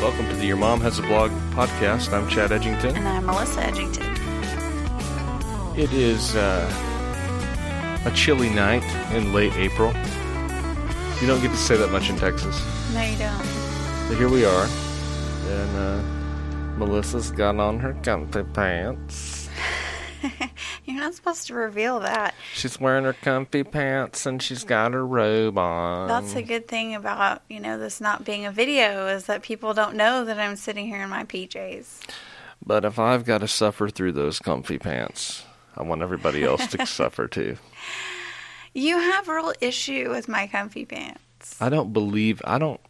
[0.00, 2.12] Welcome to the Your Mom Has a Blog podcast.
[2.12, 2.94] I'm Chad Edgington.
[2.94, 4.06] And I'm Melissa Edgington.
[5.76, 9.88] It is uh, a chilly night in late April.
[11.20, 12.62] You don't get to say that much in Texas.
[12.94, 13.38] No, you don't.
[14.08, 14.68] But here we are.
[15.48, 16.02] And uh,
[16.78, 19.48] Melissa's got on her comfy pants.
[20.88, 22.34] You're not supposed to reveal that.
[22.54, 26.08] She's wearing her comfy pants and she's got her robe on.
[26.08, 29.74] That's a good thing about, you know, this not being a video is that people
[29.74, 32.08] don't know that I'm sitting here in my PJs.
[32.64, 35.44] But if I've got to suffer through those comfy pants,
[35.76, 37.58] I want everybody else to suffer too.
[38.72, 41.60] You have a real issue with my comfy pants.
[41.60, 42.80] I don't believe I don't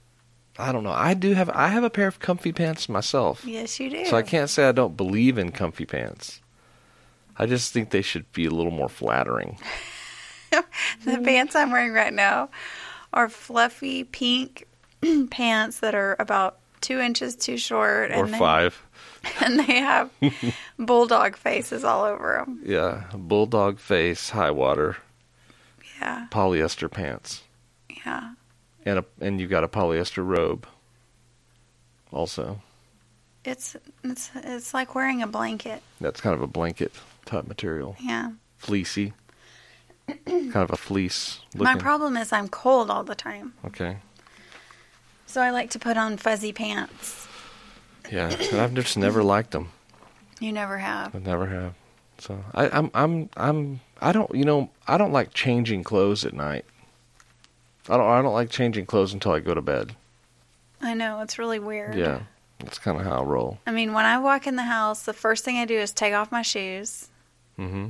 [0.56, 0.92] I don't know.
[0.92, 3.44] I do have I have a pair of comfy pants myself.
[3.44, 4.04] Yes, you do.
[4.04, 6.40] So I can't say I don't believe in comfy pants.
[7.38, 9.58] I just think they should be a little more flattering.
[10.50, 12.48] the pants I'm wearing right now
[13.12, 14.66] are fluffy pink
[15.30, 18.10] pants that are about two inches too short.
[18.10, 18.82] Or and they, five.
[19.42, 20.10] And they have
[20.78, 22.62] bulldog faces all over them.
[22.64, 24.96] Yeah, bulldog face, high water,
[26.00, 27.42] Yeah, polyester pants,
[28.06, 28.34] yeah.
[28.86, 30.66] and a and you've got a polyester robe.
[32.12, 32.60] Also,
[33.44, 35.82] It's it's it's like wearing a blanket.
[36.00, 36.92] that's kind of a blanket
[37.28, 38.32] type material, Yeah.
[38.56, 39.12] fleecy,
[40.26, 41.40] kind of a fleece.
[41.54, 41.64] Looking.
[41.64, 43.54] My problem is I'm cold all the time.
[43.64, 43.98] Okay.
[45.26, 47.28] So I like to put on fuzzy pants.
[48.10, 49.68] Yeah, and I've just never liked them.
[50.40, 51.14] You never have.
[51.14, 51.74] I never have.
[52.18, 56.32] So I, I'm I'm I'm I don't you know I don't like changing clothes at
[56.32, 56.64] night.
[57.88, 59.94] I don't I don't like changing clothes until I go to bed.
[60.80, 61.96] I know, it's really weird.
[61.96, 62.20] Yeah,
[62.60, 63.58] that's kind of how I roll.
[63.66, 66.14] I mean, when I walk in the house, the first thing I do is take
[66.14, 67.08] off my shoes.
[67.58, 67.88] Hmm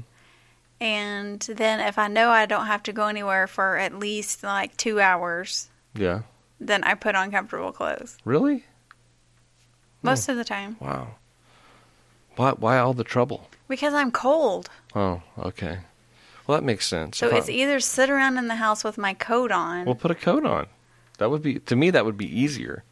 [0.80, 4.76] And then if I know I don't have to go anywhere for at least like
[4.76, 6.22] two hours, Yeah.
[6.60, 8.16] then I put on comfortable clothes.
[8.24, 8.64] Really?
[10.02, 10.76] Most of the time.
[10.80, 11.16] Wow.
[12.36, 13.48] Why why all the trouble?
[13.68, 14.70] Because I'm cold.
[14.94, 15.78] Oh, okay.
[16.46, 17.18] Well, that makes sense.
[17.18, 19.84] So I- it's either sit around in the house with my coat on.
[19.84, 20.66] well, put a coat on.
[21.18, 21.90] That would be to me.
[21.90, 22.84] That would be easier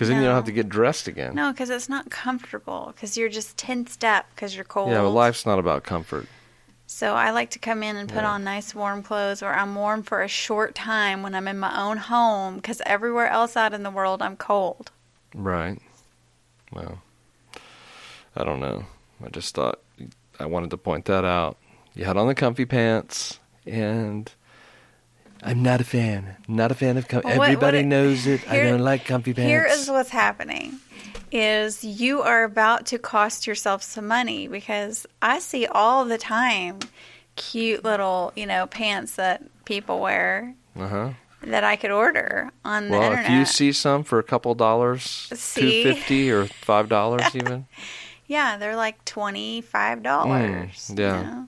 [0.00, 1.34] because then you don't have to get dressed again.
[1.34, 2.92] no, because it's not comfortable.
[2.94, 4.90] Because you're just tensed up because you're cold.
[4.90, 6.26] Yeah, but life's not about comfort.
[6.86, 8.30] So I like to come in and put Yeah.
[8.30, 11.78] on nice warm clothes where I'm warm for a short time when I'm in my
[11.80, 14.90] own home because everywhere else out in the world I'm cold.
[15.34, 15.78] Right.
[16.72, 17.02] Well,
[18.34, 18.86] I don't know.
[19.24, 19.80] I just thought
[20.38, 21.58] I wanted to point that out.
[21.94, 24.32] You had on the comfy pants, and
[25.42, 26.36] I'm not a fan.
[26.48, 27.28] Not a fan of comfy.
[27.28, 28.48] Well, Everybody it- knows it.
[28.50, 29.48] I don't like comfy pants.
[29.48, 30.78] Here is what's happening
[31.32, 36.80] is you are about to cost yourself some money because I see all the time
[37.36, 41.10] cute little, you know, pants that people wear uh huh.
[41.42, 43.26] that I could order on the Well, internet.
[43.26, 47.66] if you see some for a couple dollars, two fifty or five dollars even.
[48.26, 50.90] yeah, they're like twenty five dollars.
[50.92, 51.44] Mm, yeah.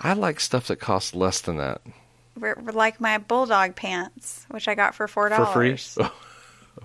[0.00, 1.82] I like stuff that costs less than that
[2.72, 5.94] like my bulldog pants, which I got for four dollars.
[5.94, 6.10] for free.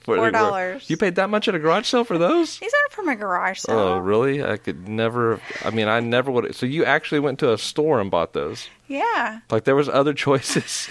[0.01, 0.89] Four dollars.
[0.89, 2.59] You paid that much at a garage sale for those?
[2.59, 3.79] These aren't from a garage oh, sale.
[3.79, 4.43] Oh, really?
[4.43, 5.39] I could never.
[5.63, 6.53] I mean, I never would.
[6.53, 8.67] So you actually went to a store and bought those?
[8.87, 9.39] Yeah.
[9.49, 10.89] Like there was other choices?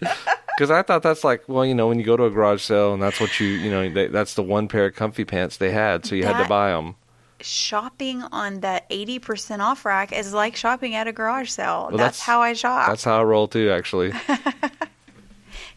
[0.60, 2.92] Because I thought that's like, well, you know, when you go to a garage sale
[2.92, 5.70] and that's what you, you know, they, that's the one pair of comfy pants they
[5.70, 6.96] had, so you had to buy them.
[7.42, 11.88] Shopping on the 80% off rack is like shopping at a garage sale.
[11.90, 12.88] Well, that's, that's- how I shop.
[12.88, 14.12] That's how I roll too, actually.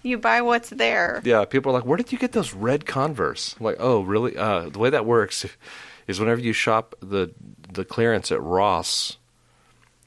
[0.06, 1.22] You buy what's there.
[1.24, 3.56] yeah, people are like, where did you get those red Converse?
[3.58, 4.36] I'm like, oh, really?
[4.36, 5.46] Uh, the way that works
[6.08, 7.34] is whenever you shop the
[7.72, 9.18] the clearance at Ross,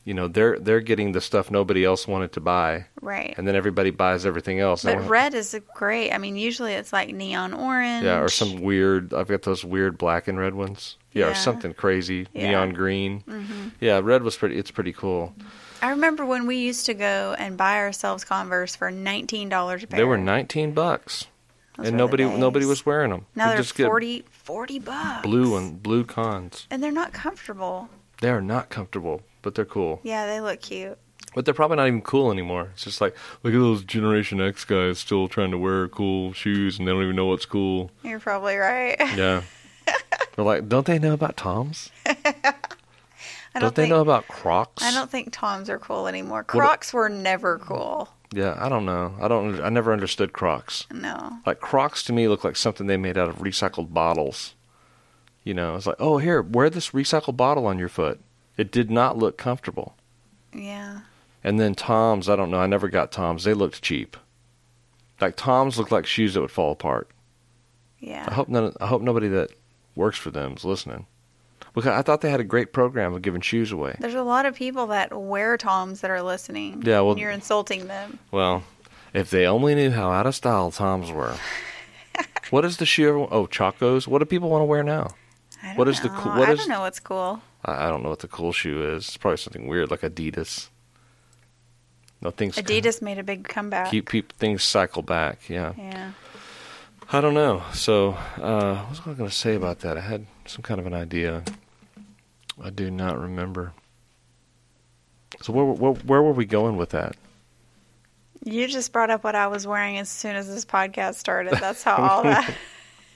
[0.06, 3.34] you know, they're they're getting the stuff nobody else wanted to buy, Right.
[3.36, 4.84] and then everybody buys everything else.
[4.84, 6.12] but red is great.
[6.12, 8.04] I mean, usually it's like neon orange.
[8.04, 9.12] Yeah, or some weird.
[9.12, 10.96] I've got those weird black and red ones.
[11.12, 12.50] Yeah, or something crazy Yeah.
[12.50, 13.22] neon green.
[13.28, 13.68] Mm-hmm.
[13.80, 14.56] Yeah, red was pretty.
[14.58, 15.34] It's pretty cool.
[15.82, 19.98] I remember when we used to go and buy ourselves Converse for $19 a pair.
[19.98, 21.26] They were nineteen bucks,
[21.76, 23.26] Those and nobody nobody was wearing them.
[23.34, 25.22] Now they're just get 40, 40 bucks.
[25.22, 26.66] blue and blue cons.
[26.70, 27.88] And they're not comfortable.
[28.20, 30.00] They are not comfortable, but they're cool.
[30.02, 30.98] Yeah, they look cute.
[31.36, 32.70] But they're probably not even cool anymore.
[32.72, 33.14] It's just like
[33.44, 37.04] look at those Generation X guys still trying to wear cool shoes, and they don't
[37.04, 37.92] even know what's cool.
[38.02, 38.96] You're probably right.
[39.16, 39.42] Yeah.
[40.34, 41.90] They're like, don't they know about Toms?
[43.54, 44.82] Don't, don't they think, know about Crocs?
[44.82, 46.44] I don't think Toms are cool anymore.
[46.44, 48.06] Crocs were never cool.
[48.30, 49.14] Yeah, I don't know.
[49.18, 49.62] I don't.
[49.62, 50.86] I never understood Crocs.
[50.92, 51.38] No.
[51.46, 54.54] Like Crocs to me look like something they made out of recycled bottles.
[55.42, 58.20] You know, it's like, oh, here, wear this recycled bottle on your foot.
[58.56, 59.94] It did not look comfortable.
[60.54, 61.00] Yeah.
[61.44, 62.58] And then Toms, I don't know.
[62.60, 63.44] I never got Toms.
[63.44, 64.16] They looked cheap.
[65.20, 67.08] Like Toms looked like shoes that would fall apart.
[68.00, 68.24] Yeah.
[68.28, 68.72] I hope none.
[68.80, 69.50] I hope nobody that
[69.94, 71.06] works for them is listening.
[71.74, 73.96] Because I thought they had a great program of giving shoes away.
[74.00, 76.82] There's a lot of people that wear Toms that are listening.
[76.84, 78.18] Yeah, well- and you're insulting them.
[78.30, 78.62] Well,
[79.12, 81.36] if they only knew how out of style Toms were.
[82.50, 83.28] what is the shoe?
[83.30, 84.06] Oh, Chacos.
[84.08, 85.10] What do people want to wear now?
[85.62, 86.14] I don't What is the know.
[86.18, 87.42] cool- what I is- don't know what's cool.
[87.66, 89.08] I, I don't know what the cool shoe is.
[89.08, 90.68] It's probably something weird like Adidas.
[92.22, 92.56] No things.
[92.56, 93.90] Adidas made a big comeback.
[93.90, 95.48] Keep, keep things cycle back.
[95.48, 95.74] Yeah.
[95.76, 96.12] Yeah.
[97.12, 97.62] I don't know.
[97.72, 99.96] So, uh, what was I going to say about that?
[99.96, 101.44] I had some kind of an idea.
[102.62, 103.72] I do not remember.
[105.42, 107.16] So, where, where, where were we going with that?
[108.44, 111.54] You just brought up what I was wearing as soon as this podcast started.
[111.54, 112.52] That's how all that.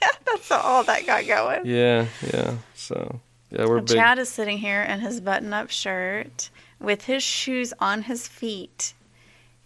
[0.26, 1.66] that's how all that got going.
[1.66, 2.56] Yeah, yeah.
[2.74, 3.20] So,
[3.50, 3.96] yeah, we're big.
[3.96, 8.94] Chad is sitting here in his button-up shirt with his shoes on his feet.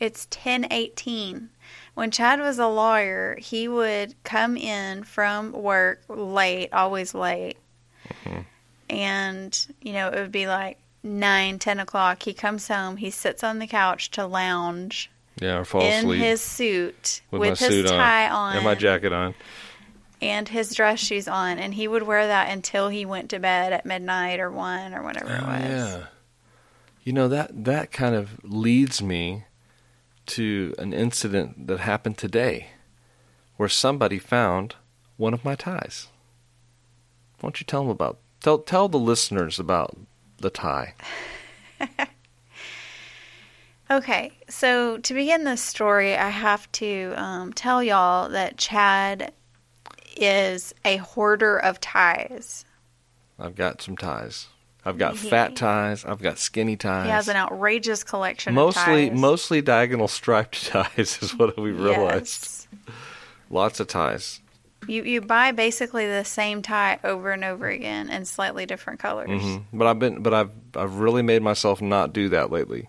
[0.00, 1.48] It's 10:18.
[1.94, 7.56] When Chad was a lawyer, he would come in from work late, always late.
[8.08, 8.40] Mm-hmm.
[8.90, 12.22] And, you know, it would be like 9, 10 o'clock.
[12.24, 15.10] He comes home, he sits on the couch to lounge
[15.40, 18.64] yeah, or fall in asleep his suit with, with, his suit tie on, on and
[18.64, 19.34] my jacket on.
[20.22, 23.72] And his dress shoes on, and he would wear that until he went to bed
[23.72, 25.62] at midnight or one or whatever it Oh, was.
[25.62, 26.04] yeah.
[27.02, 29.44] You know that that kind of leads me
[30.26, 32.68] to an incident that happened today,
[33.58, 34.76] where somebody found
[35.18, 36.08] one of my ties.
[37.40, 39.96] Why don't you tell them about tell tell the listeners about
[40.38, 40.94] the tie?
[43.90, 49.32] Okay, so to begin this story, I have to um, tell y'all that Chad
[50.16, 52.64] is a hoarder of ties.
[53.38, 54.46] I've got some ties.
[54.84, 56.04] I've got fat ties.
[56.04, 57.06] I've got skinny ties.
[57.06, 59.18] He has an outrageous collection mostly of ties.
[59.20, 62.44] mostly diagonal striped ties is what we realized.
[62.44, 62.68] Yes.
[63.50, 64.40] Lots of ties.
[64.86, 69.42] You you buy basically the same tie over and over again in slightly different colors.
[69.42, 72.88] hmm But I've been, but I've, I've really made myself not do that lately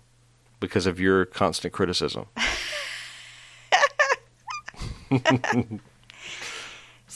[0.60, 2.26] because of your constant criticism.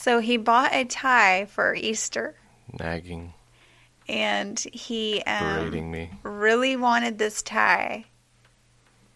[0.00, 2.34] So he bought a tie for Easter,
[2.78, 3.34] Nagging,
[4.08, 8.06] and he um, really wanted this tie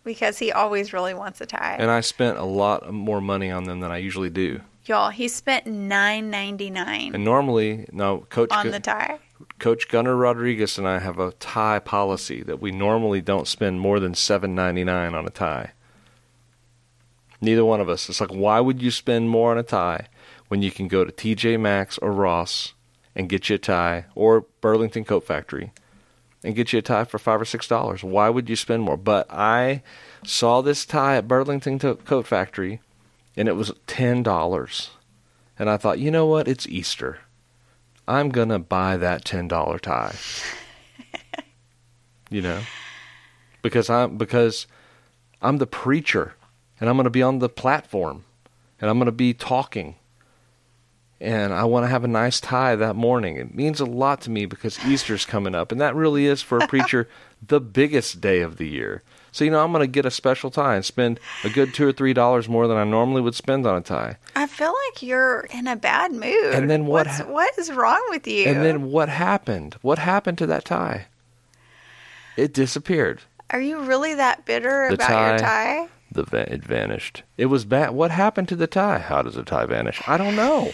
[0.04, 1.76] because he always really wants a tie.
[1.78, 4.60] and I spent a lot more money on them than I usually do.
[4.84, 9.18] Y'all, he spent nine ninety nine And normally, no, Coach on Gu- the tie.
[9.58, 13.98] Coach Gunnar Rodriguez and I have a tie policy that we normally don't spend more
[14.00, 15.72] than seven ninety nine on a tie.
[17.40, 18.10] Neither one of us.
[18.10, 20.08] It's like, why would you spend more on a tie
[20.54, 22.74] when you can go to TJ Maxx or Ross
[23.16, 25.72] and get you a tie, or Burlington Coat Factory
[26.44, 28.04] and get you a tie for five or six dollars?
[28.04, 28.96] Why would you spend more?
[28.96, 29.82] But I
[30.24, 32.80] saw this tie at Burlington Coat Factory,
[33.36, 34.90] and it was ten dollars,
[35.58, 36.46] and I thought, you know what?
[36.46, 37.18] It's Easter.
[38.06, 40.14] I'm gonna buy that ten dollar tie.
[42.30, 42.60] you know,
[43.60, 44.68] because I'm because
[45.42, 46.34] I'm the preacher,
[46.78, 48.24] and I'm gonna be on the platform,
[48.80, 49.96] and I'm gonna be talking,
[51.20, 53.36] and I want to have a nice tie that morning.
[53.36, 56.58] It means a lot to me because Easter's coming up, and that really is for
[56.58, 57.08] a preacher
[57.46, 59.02] the biggest day of the year.
[59.32, 61.92] So you know, I'm gonna get a special tie and spend a good two or
[61.92, 64.16] three dollars more than I normally would spend on a tie.
[64.36, 66.54] I feel like you're in a bad mood.
[66.54, 68.46] And then what What's, what is wrong with you?
[68.46, 69.74] And then what happened?
[69.82, 71.06] What happened to that tie?
[72.36, 73.22] It disappeared.
[73.50, 75.88] Are you really that bitter The about your tie- tie?
[76.12, 77.22] The va- it vanished.
[77.36, 77.90] It was bad.
[77.90, 78.98] What happened to the tie?
[78.98, 80.00] How does a tie vanish?
[80.06, 80.72] I don't know.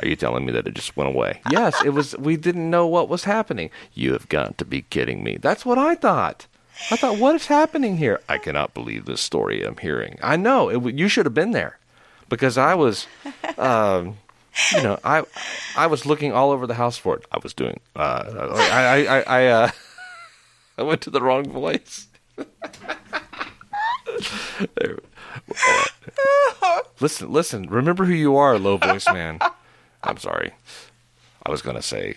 [0.00, 1.40] Are you telling me that it just went away?
[1.50, 2.16] Yes, it was.
[2.18, 3.70] We didn't know what was happening.
[3.92, 5.36] You have got to be kidding me.
[5.36, 6.46] That's what I thought.
[6.90, 8.20] I thought, what is happening here?
[8.28, 10.18] I cannot believe this story I'm hearing.
[10.20, 10.68] I know.
[10.68, 11.78] It, you should have been there,
[12.28, 13.06] because I was,
[13.58, 14.16] um,
[14.74, 15.22] you know, I,
[15.76, 17.24] I was looking all over the house for it.
[17.30, 17.78] I was doing.
[17.94, 19.70] Uh, I, I, I, I, uh,
[20.78, 22.08] I went to the wrong place.
[27.00, 27.68] Listen, listen.
[27.68, 29.38] Remember who you are, low voice man.
[30.04, 30.52] I'm sorry.
[31.44, 32.14] I was gonna say,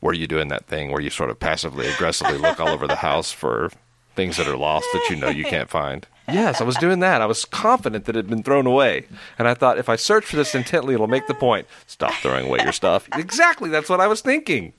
[0.00, 2.96] were you doing that thing where you sort of passively aggressively look all over the
[2.96, 3.70] house for
[4.14, 6.06] things that are lost that you know you can't find?
[6.28, 7.20] Yes, I was doing that.
[7.20, 9.06] I was confident that it had been thrown away,
[9.38, 11.66] and I thought if I search for this intently, it'll make the point.
[11.86, 13.08] Stop throwing away your stuff.
[13.14, 13.68] Exactly.
[13.70, 14.72] That's what I was thinking.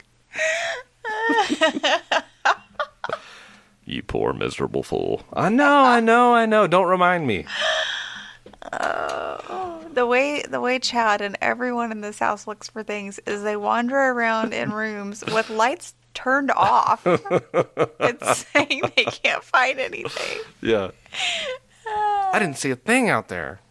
[3.85, 5.23] you poor miserable fool.
[5.33, 5.83] I know.
[5.83, 6.33] I know.
[6.33, 6.65] I know.
[6.67, 7.45] Don't remind me.
[8.73, 9.64] Oh.
[9.95, 13.55] The way the way Chad and everyone in this house looks for things is they
[13.55, 17.05] wander around in rooms with lights turned off
[17.99, 20.41] and saying they can't find anything.
[20.61, 20.91] Yeah.
[21.87, 23.61] I didn't see a thing out there.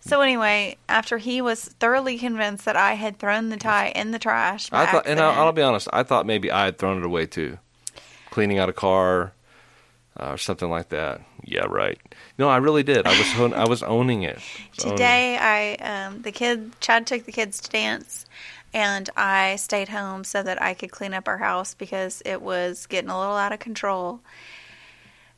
[0.00, 4.18] So anyway, after he was thoroughly convinced that I had thrown the tie in the
[4.18, 7.04] trash, I thought, and I'll, I'll be honest, I thought maybe I had thrown it
[7.04, 7.58] away too,
[8.30, 9.32] cleaning out a car
[10.18, 11.20] uh, or something like that.
[11.44, 11.98] Yeah, right.
[12.38, 13.06] No, I really did.
[13.06, 14.36] I was I was owning it.
[14.36, 14.44] Was
[14.84, 14.96] owning it.
[14.96, 18.26] Today, I um, the kid Chad took the kids to dance,
[18.72, 22.86] and I stayed home so that I could clean up our house because it was
[22.86, 24.20] getting a little out of control.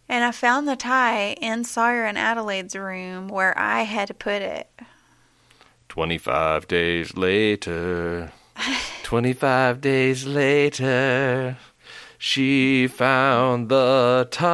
[0.09, 4.69] And I found the tie in Sawyer and Adelaide's room where I had put it.
[5.89, 8.33] 25 days later,
[9.05, 11.57] 25 days later,
[12.23, 14.51] she found the tie.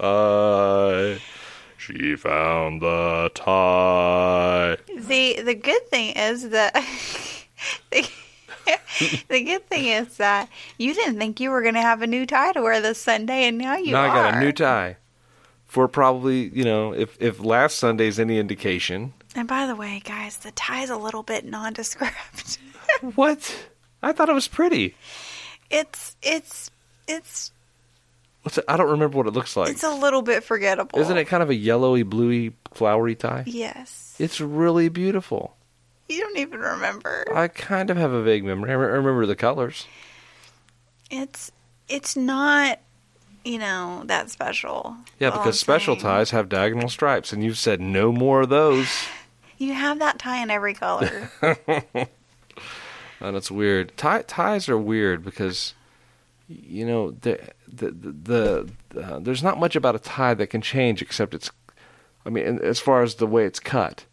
[0.00, 1.20] tie.
[1.76, 4.78] She found the tie.
[4.96, 6.72] The the good thing is that
[7.90, 8.08] the,
[9.28, 12.24] the good thing is that you didn't think you were going to have a new
[12.24, 14.08] tie to wear this Sunday, and now you now are.
[14.08, 14.96] I got a new tie.
[15.66, 19.12] For probably, you know, if, if last Sunday's any indication.
[19.34, 22.58] And by the way, guys, the tie's a little bit nondescript.
[23.16, 23.66] What?
[24.02, 24.94] I thought it was pretty.
[25.68, 26.70] it's it's
[27.08, 27.50] it's
[28.42, 28.64] What's it?
[28.68, 29.70] I don't remember what it looks like.
[29.70, 30.98] it's a little bit forgettable.
[30.98, 33.42] Isn't it kind of a yellowy, bluey, flowery tie?
[33.46, 34.14] Yes.
[34.18, 35.56] It's really beautiful.
[36.08, 37.24] You don't even remember.
[37.34, 38.70] I kind of have a vague memory.
[38.70, 39.86] I remember the colors.
[41.10, 41.50] It's
[41.88, 42.78] it's not
[43.44, 44.96] you know that special.
[45.18, 48.88] Yeah, because special ties have diagonal stripes, and you've said no more of those.
[49.58, 51.30] You have that tie in every color.
[51.42, 52.08] and
[53.36, 53.96] it's weird.
[53.96, 55.74] Tie, ties are weird because,
[56.48, 60.60] you know, the the the, the uh, there's not much about a tie that can
[60.60, 61.50] change except it's,
[62.26, 64.04] I mean, as far as the way it's cut,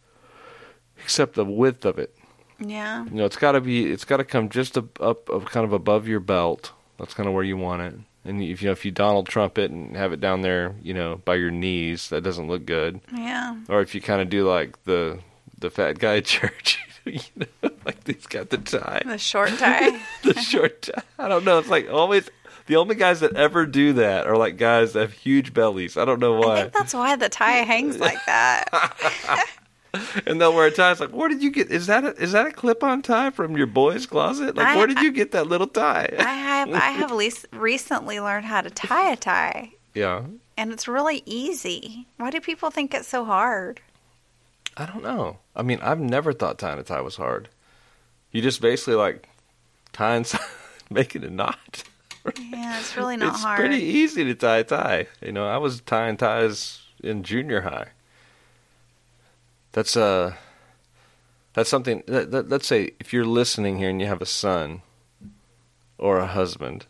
[0.97, 2.15] except the width of it.
[2.59, 3.05] yeah.
[3.05, 5.65] You know, it's got to be, it's got to come just up, up, up, kind
[5.65, 6.71] of above your belt.
[6.97, 7.95] That's kind of where you want it.
[8.23, 10.93] And if you know, if you Donald Trump it and have it down there, you
[10.93, 13.01] know, by your knees, that doesn't look good.
[13.11, 13.55] Yeah.
[13.67, 15.19] Or if you kind of do like the
[15.61, 17.45] the fat guy at church, you know,
[17.85, 19.99] like he's got the tie, The short tie.
[20.23, 21.01] the short tie.
[21.17, 21.57] I don't know.
[21.59, 22.29] It's like always
[22.67, 25.97] the only guys that ever do that are like guys that have huge bellies.
[25.97, 26.61] I don't know I why.
[26.61, 28.67] think that's why the tie hangs like that.
[30.25, 30.91] and they'll wear a tie.
[30.91, 31.69] It's like, where did you get?
[31.71, 34.55] Is that a, is that a clip-on tie from your boy's closet?
[34.55, 36.13] Like, I- where did you get that little tie?
[36.17, 40.21] I have I have least recently learned how to tie a tie, yeah,
[40.55, 42.07] and it's really easy.
[42.17, 43.81] Why do people think it's so hard?
[44.81, 45.37] I don't know.
[45.55, 47.49] I mean, I've never thought tying a tie was hard.
[48.31, 49.29] You just basically like
[49.93, 50.25] tying,
[50.89, 51.83] making a knot.
[52.39, 53.59] Yeah, it's really not it's hard.
[53.59, 55.07] It's pretty easy to tie a tie.
[55.21, 57.89] You know, I was tying ties in junior high.
[59.73, 60.33] That's uh
[61.53, 64.81] that's something that, that, let's say if you're listening here and you have a son
[65.99, 66.87] or a husband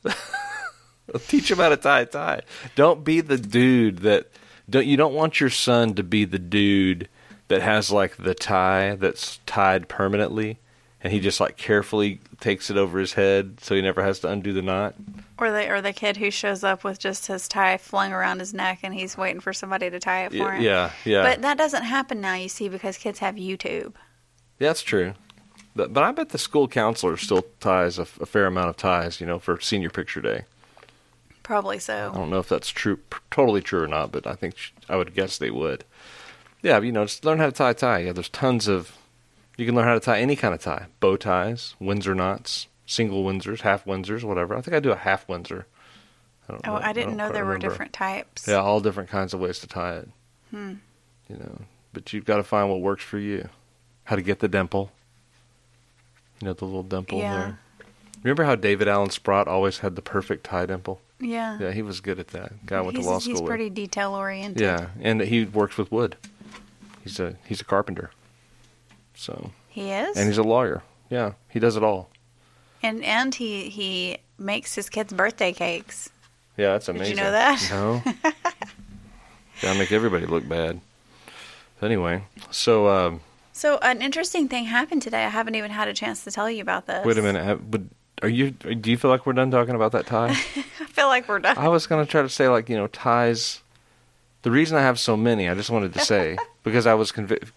[1.28, 2.42] teach him how to tie a tie
[2.76, 4.30] don't be the dude that
[4.70, 7.10] don't you don't want your son to be the dude
[7.52, 10.58] that has like the tie that's tied permanently
[11.04, 14.28] and he just like carefully takes it over his head so he never has to
[14.28, 14.94] undo the knot
[15.40, 18.54] Or the or the kid who shows up with just his tie flung around his
[18.54, 20.62] neck and he's waiting for somebody to tie it for Y- him.
[20.64, 23.94] yeah yeah But that doesn't happen now, you see, because kids have YouTube.
[24.60, 25.14] That's true.
[25.76, 29.20] But, but I bet the school counselor still ties a, a fair amount of ties,
[29.22, 30.44] you know, for senior picture day.
[31.44, 32.12] Probably so.
[32.14, 33.00] I don't know if that's true,
[33.32, 35.84] totally true or not, but I think sh- I would guess they would.
[36.64, 38.00] Yeah, you know, just learn how to tie a tie.
[38.00, 38.96] Yeah, there's tons of.
[39.58, 43.24] You can learn how to tie any kind of tie: bow ties, Windsor knots, single
[43.24, 44.56] Windsors, half Windsors, whatever.
[44.56, 45.66] I think I do a half Windsor.
[46.48, 48.48] I don't Oh, I didn't don't know there were different types.
[48.48, 50.10] Yeah, all different kinds of ways to tie it.
[50.52, 50.74] Hmm.
[51.30, 51.62] You know,
[51.94, 53.48] but you've got to find what works for you.
[54.06, 54.92] How to get the dimple.
[56.42, 57.36] You know, the little dimple Yeah.
[57.38, 57.60] there.
[58.24, 61.02] Remember how David Allen Sprott always had the perfect tie dimple?
[61.20, 61.58] Yeah.
[61.60, 62.66] Yeah, he was good at that.
[62.66, 63.48] Guy I went he's, to law he's school with.
[63.50, 64.60] pretty detail oriented.
[64.62, 66.18] Yeah, and he works with wood.
[67.04, 68.12] He's a he's a carpenter.
[69.16, 70.18] So, He is.
[70.18, 70.84] and he's a lawyer.
[71.10, 72.10] Yeah, he does it all.
[72.82, 76.10] and and he he makes his kids birthday cakes.
[76.58, 77.16] Yeah, that's amazing.
[77.16, 77.68] Did you know that?
[77.72, 78.04] No.
[79.62, 80.82] Gotta make everybody look bad.
[81.82, 83.22] Anyway, so um,
[83.54, 85.24] So an interesting thing happened today.
[85.26, 87.06] I haven't even had a chance to tell you about this.
[87.06, 87.64] wait a minute.
[87.70, 87.90] Would,
[88.22, 88.52] are you?
[88.52, 90.30] Do you feel like we're done talking about that tie?
[90.32, 91.58] I feel like we're done.
[91.58, 93.62] I was gonna try to say like you know ties.
[94.44, 97.50] The reason I have so many, I just wanted to say because I was convi-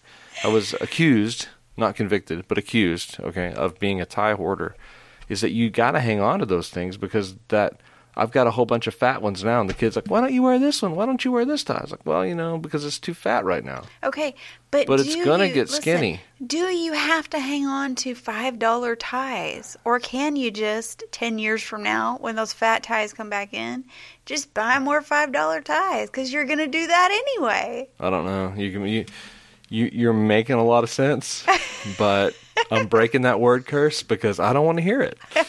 [0.43, 4.75] I was accused, not convicted, but accused, okay, of being a tie hoarder,
[5.27, 7.79] is that you got to hang on to those things because that
[8.17, 10.31] I've got a whole bunch of fat ones now, and the kid's like, "Why don't
[10.33, 10.95] you wear this one?
[10.95, 13.13] Why don't you wear this tie?" I was like, "Well, you know, because it's too
[13.13, 14.35] fat right now." Okay,
[14.71, 16.21] but But it's gonna you- get listen, skinny.
[16.45, 21.39] Do you have to hang on to five dollar ties, or can you just ten
[21.39, 23.83] years from now, when those fat ties come back in,
[24.25, 27.89] just buy more five dollar ties because you're gonna do that anyway?
[27.99, 28.53] I don't know.
[28.55, 29.05] You can you,
[29.69, 31.45] you you're making a lot of sense,
[31.97, 32.33] but
[32.71, 35.17] I'm breaking that word curse because I don't want to hear it.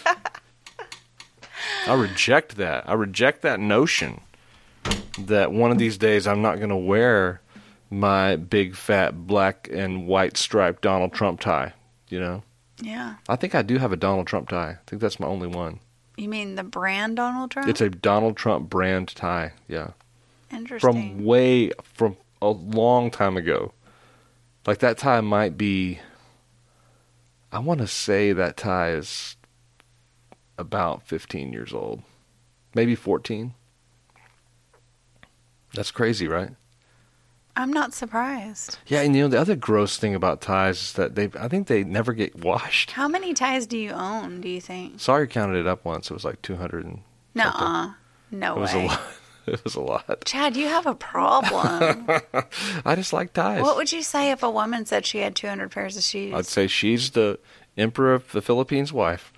[1.86, 2.88] I reject that.
[2.88, 4.20] I reject that notion
[5.18, 7.40] that one of these days I'm not going to wear
[7.90, 11.72] my big fat black and white striped Donald Trump tie,
[12.08, 12.42] you know?
[12.80, 14.72] Yeah, I think I do have a Donald Trump tie.
[14.72, 15.80] I think that's my only one.
[16.18, 17.68] you mean the brand Donald Trump?
[17.68, 19.52] It's a Donald Trump brand tie.
[19.66, 19.90] Yeah.
[20.50, 21.16] Interesting.
[21.16, 23.72] from way from a long time ago.
[24.66, 26.00] Like that tie might be
[27.50, 29.35] I want to say that tie is
[30.58, 32.02] about 15 years old.
[32.74, 33.54] Maybe 14.
[35.74, 36.50] That's crazy, right?
[37.58, 38.78] I'm not surprised.
[38.86, 41.68] Yeah, and you know the other gross thing about ties is that they I think
[41.68, 42.90] they never get washed.
[42.90, 44.42] How many ties do you own?
[44.42, 45.00] Do you think?
[45.00, 46.10] Sorry counted it up once.
[46.10, 47.00] It was like 200 and
[47.34, 47.94] No,
[48.30, 48.84] no it was way.
[48.84, 49.00] a lot.
[49.46, 50.24] It was a lot.
[50.24, 52.08] Chad, you have a problem.
[52.84, 53.62] I just like ties.
[53.62, 56.34] what would you say if a woman said she had 200 pairs of shoes?
[56.34, 57.38] I'd say she's the
[57.78, 59.32] emperor of the Philippines' wife.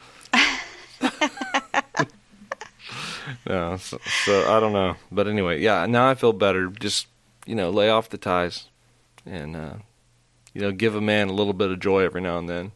[3.49, 5.87] No, so, so I don't know, but anyway, yeah.
[5.87, 6.68] Now I feel better.
[6.68, 7.06] Just
[7.47, 8.68] you know, lay off the ties,
[9.26, 9.75] and uh,
[10.54, 12.73] you know, give a man a little bit of joy every now and then,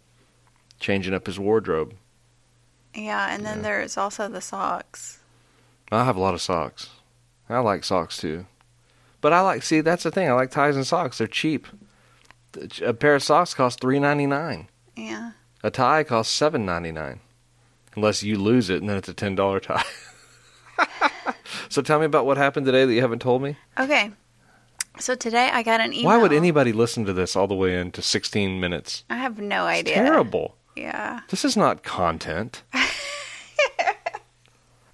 [0.80, 1.94] changing up his wardrobe.
[2.94, 3.62] yeah, and then Yeah.
[3.62, 5.18] there's also the socks.
[5.90, 6.90] I have a lot of socks.
[7.48, 8.46] I like socks too,
[9.20, 10.28] but I like see that's the thing.
[10.28, 11.18] I like ties and socks.
[11.18, 11.66] They're cheap.
[12.82, 14.68] A pair of socks costs three ninety nine.
[14.96, 15.32] Yeah.
[15.62, 17.20] A tie costs seven ninety nine,
[17.94, 19.84] unless you lose it, and then it's a ten dollar tie.
[21.68, 23.56] So tell me about what happened today that you haven't told me.
[23.78, 24.10] Okay.
[24.98, 26.04] So today I got an email.
[26.04, 29.04] Why would anybody listen to this all the way into sixteen minutes?
[29.10, 29.94] I have no It's idea.
[29.94, 30.56] terrible.
[30.76, 31.20] Yeah.
[31.28, 32.62] This is not content.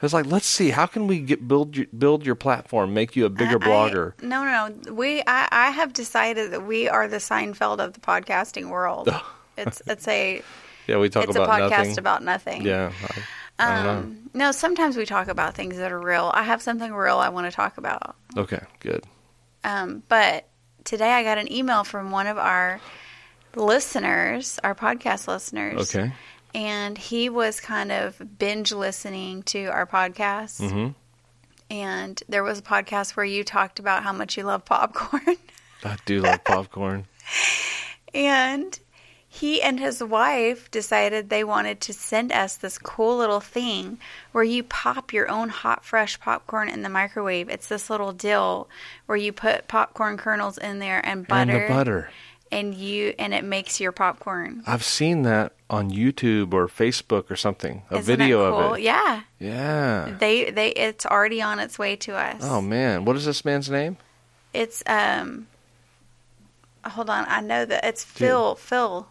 [0.02, 3.26] it's like let's see how can we get build your, build your platform, make you
[3.26, 4.12] a bigger I- blogger.
[4.22, 4.92] I, no, no.
[4.94, 9.08] We I, I have decided that we are the Seinfeld of the podcasting world.
[9.56, 10.42] it's it's a
[10.86, 11.98] yeah, we talk it's a podcast nothing.
[11.98, 12.62] about nothing.
[12.62, 12.92] yeah,
[13.58, 13.90] I, I don't know.
[13.90, 16.30] Um, no, sometimes we talk about things that are real.
[16.34, 18.14] I have something real I want to talk about.
[18.36, 19.04] Okay, good.
[19.64, 20.46] Um, but
[20.84, 22.80] today I got an email from one of our
[23.56, 25.94] listeners, our podcast listeners.
[25.94, 26.12] Okay.
[26.54, 30.70] And he was kind of binge listening to our podcast.
[30.70, 30.88] hmm
[31.70, 35.36] And there was a podcast where you talked about how much you love popcorn.
[35.84, 37.06] I do love popcorn.
[38.14, 38.78] and
[39.38, 43.98] he and his wife decided they wanted to send us this cool little thing
[44.32, 47.48] where you pop your own hot, fresh popcorn in the microwave.
[47.48, 48.68] It's this little dill
[49.06, 51.52] where you put popcorn kernels in there and butter.
[51.52, 52.10] And the butter.
[52.50, 54.62] and you and it makes your popcorn.
[54.66, 57.82] I've seen that on YouTube or Facebook or something.
[57.90, 58.72] A Isn't video cool?
[58.72, 58.82] of it.
[58.82, 59.20] Yeah.
[59.38, 60.16] Yeah.
[60.18, 62.40] They they it's already on its way to us.
[62.42, 63.98] Oh man, what is this man's name?
[64.52, 65.46] It's um
[66.84, 69.06] hold on, I know that it's Phil Phil.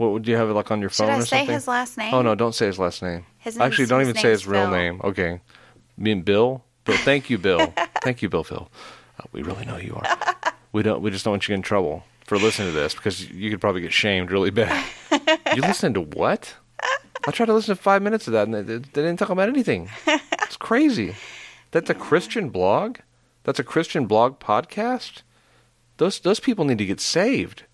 [0.00, 1.54] What would you have it like on your Should phone I or say something?
[1.54, 2.14] his last name?
[2.14, 3.26] Oh no, don't say his last name.
[3.36, 4.98] His Actually, don't his even say his real name.
[5.04, 5.42] Okay.
[5.98, 6.64] Mean Bill?
[6.86, 7.70] Bill, thank you, Bill.
[8.02, 8.42] thank you, Bill.
[8.42, 8.70] Phil.
[9.18, 10.52] Uh, we really know you are.
[10.72, 11.02] We don't.
[11.02, 13.82] We just don't want you in trouble for listening to this because you could probably
[13.82, 14.86] get shamed really bad.
[15.54, 16.54] you listening to what?
[17.26, 19.50] I tried to listen to five minutes of that, and they, they didn't talk about
[19.50, 19.90] anything.
[20.06, 21.14] It's crazy.
[21.72, 23.00] That's a Christian blog.
[23.42, 25.20] That's a Christian blog podcast.
[25.98, 27.64] Those those people need to get saved.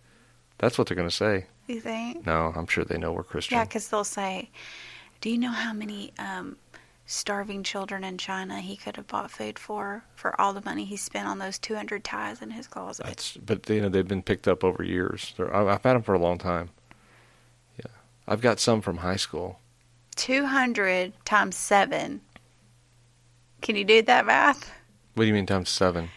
[0.58, 1.46] That's what they're going to say.
[1.66, 2.26] You think?
[2.26, 3.58] No, I'm sure they know we're Christian.
[3.58, 4.50] Yeah, because they'll say,
[5.20, 6.56] "Do you know how many um,
[7.06, 10.96] starving children in China he could have bought food for for all the money he
[10.96, 14.46] spent on those 200 ties in his closet?" That's but you know they've been picked
[14.46, 15.34] up over years.
[15.36, 16.70] They're, I've had them for a long time.
[17.78, 17.90] Yeah,
[18.28, 19.58] I've got some from high school.
[20.16, 22.22] 200 times seven.
[23.60, 24.70] Can you do that math?
[25.14, 26.10] What do you mean times seven?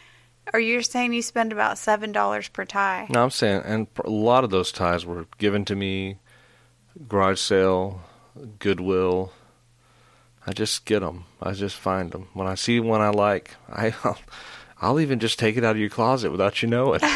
[0.54, 3.08] Or you're saying you spend about seven dollars per tie?
[3.10, 6.18] No, I'm saying, and a lot of those ties were given to me,
[7.08, 8.02] garage sale,
[8.60, 9.32] Goodwill.
[10.48, 11.26] I just get them.
[11.44, 12.30] I just find them.
[12.34, 14.18] When I see one I like, I, I'll,
[14.82, 17.02] I'll even just take it out of your closet without you knowing.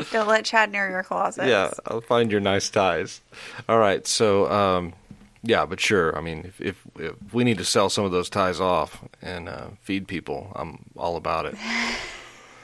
[0.10, 1.46] Don't let Chad near your closet.
[1.46, 3.20] Yeah, I'll find your nice ties.
[3.68, 4.92] All right, so um,
[5.42, 6.16] yeah, but sure.
[6.16, 9.48] I mean, if, if if we need to sell some of those ties off and
[9.48, 11.56] uh, feed people, I'm all about it.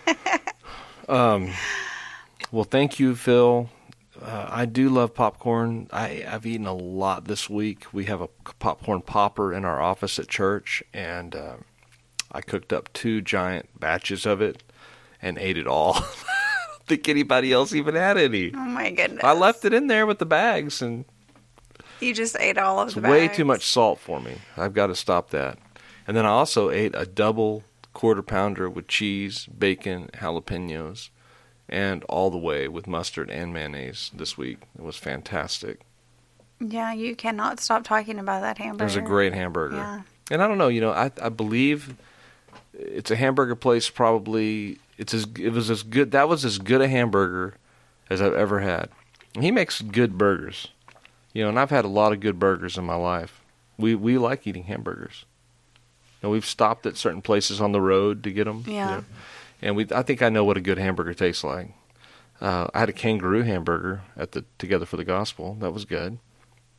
[1.08, 1.52] um,
[2.52, 3.70] well, thank you, Phil.
[4.20, 5.88] uh, I do love popcorn.
[5.92, 7.92] I, I've eaten a lot this week.
[7.92, 11.56] We have a popcorn popper in our office at church, and uh,
[12.32, 14.62] I cooked up two giant batches of it
[15.22, 15.94] and ate it all.
[15.96, 16.02] I
[16.68, 18.52] don't think anybody else even had any.
[18.54, 19.24] Oh my goodness!
[19.24, 21.04] I left it in there with the bags, and
[22.00, 24.37] You just ate all of it's the way too much salt for me.
[24.56, 25.59] I've got to stop that.
[26.06, 31.09] And then I also ate a double quarter pounder with cheese, bacon, jalapenos,
[31.68, 34.59] and all the way with mustard and mayonnaise this week.
[34.78, 35.80] It was fantastic.
[36.61, 38.85] Yeah, you cannot stop talking about that hamburger.
[38.85, 39.76] It was a great hamburger.
[39.76, 40.02] Yeah.
[40.30, 41.94] And I don't know, you know, I I believe
[42.72, 46.80] it's a hamburger place probably it's as it was as good that was as good
[46.80, 47.54] a hamburger
[48.09, 48.88] as I've ever had.
[49.35, 50.68] And he makes good burgers.
[51.37, 53.42] You know, and I've had a lot of good burgers in my life.
[53.77, 55.27] We we like eating hamburgers.
[56.22, 58.64] You know, we've stopped at certain places on the road to get them.
[58.66, 59.03] Yeah.
[59.61, 61.75] And we I think I know what a good hamburger tastes like.
[62.40, 65.59] Uh, I had a kangaroo hamburger at the Together for the Gospel.
[65.61, 66.20] That was good.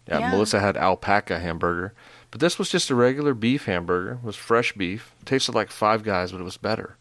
[0.07, 0.31] Yeah, Yeah.
[0.31, 1.93] Melissa had alpaca hamburger,
[2.31, 4.13] but this was just a regular beef hamburger.
[4.13, 5.13] It was fresh beef.
[5.23, 6.97] tasted like Five Guys, but it was better.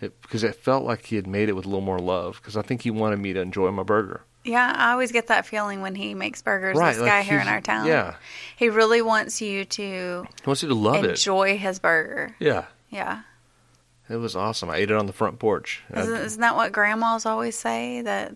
[0.00, 2.40] It, because it felt like he had made it with a little more love.
[2.40, 4.22] Because I think he wanted me to enjoy my burger.
[4.44, 6.76] Yeah, I always get that feeling when he makes burgers.
[6.76, 7.86] Right, this like guy here in our town.
[7.86, 8.16] yeah.
[8.56, 9.82] he really wants you to
[10.42, 11.10] He wants you to love it.
[11.10, 12.34] enjoy his burger.
[12.38, 13.22] Yeah, Yeah,
[14.10, 14.68] it was awesome.
[14.68, 15.82] I ate it on the front porch.
[15.94, 18.02] Isn't, isn't that what grandmas always say?
[18.02, 18.32] That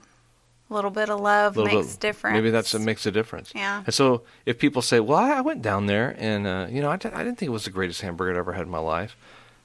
[0.71, 2.35] a little bit of love little makes bit- difference.
[2.35, 3.53] Maybe that's it makes a difference.
[3.55, 3.83] Yeah.
[3.85, 6.91] And so if people say, "Well, I, I went down there and uh, you know
[6.91, 9.15] I didn't think it was the greatest hamburger I'd ever had in my life,"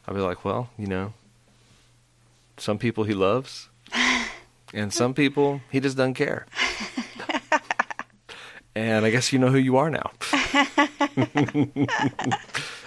[0.08, 1.14] I'd be like, "Well, you know,
[2.58, 3.70] some people he loves,
[4.74, 6.46] and some people he just doesn't care."
[8.76, 10.12] and I guess you know who you are now.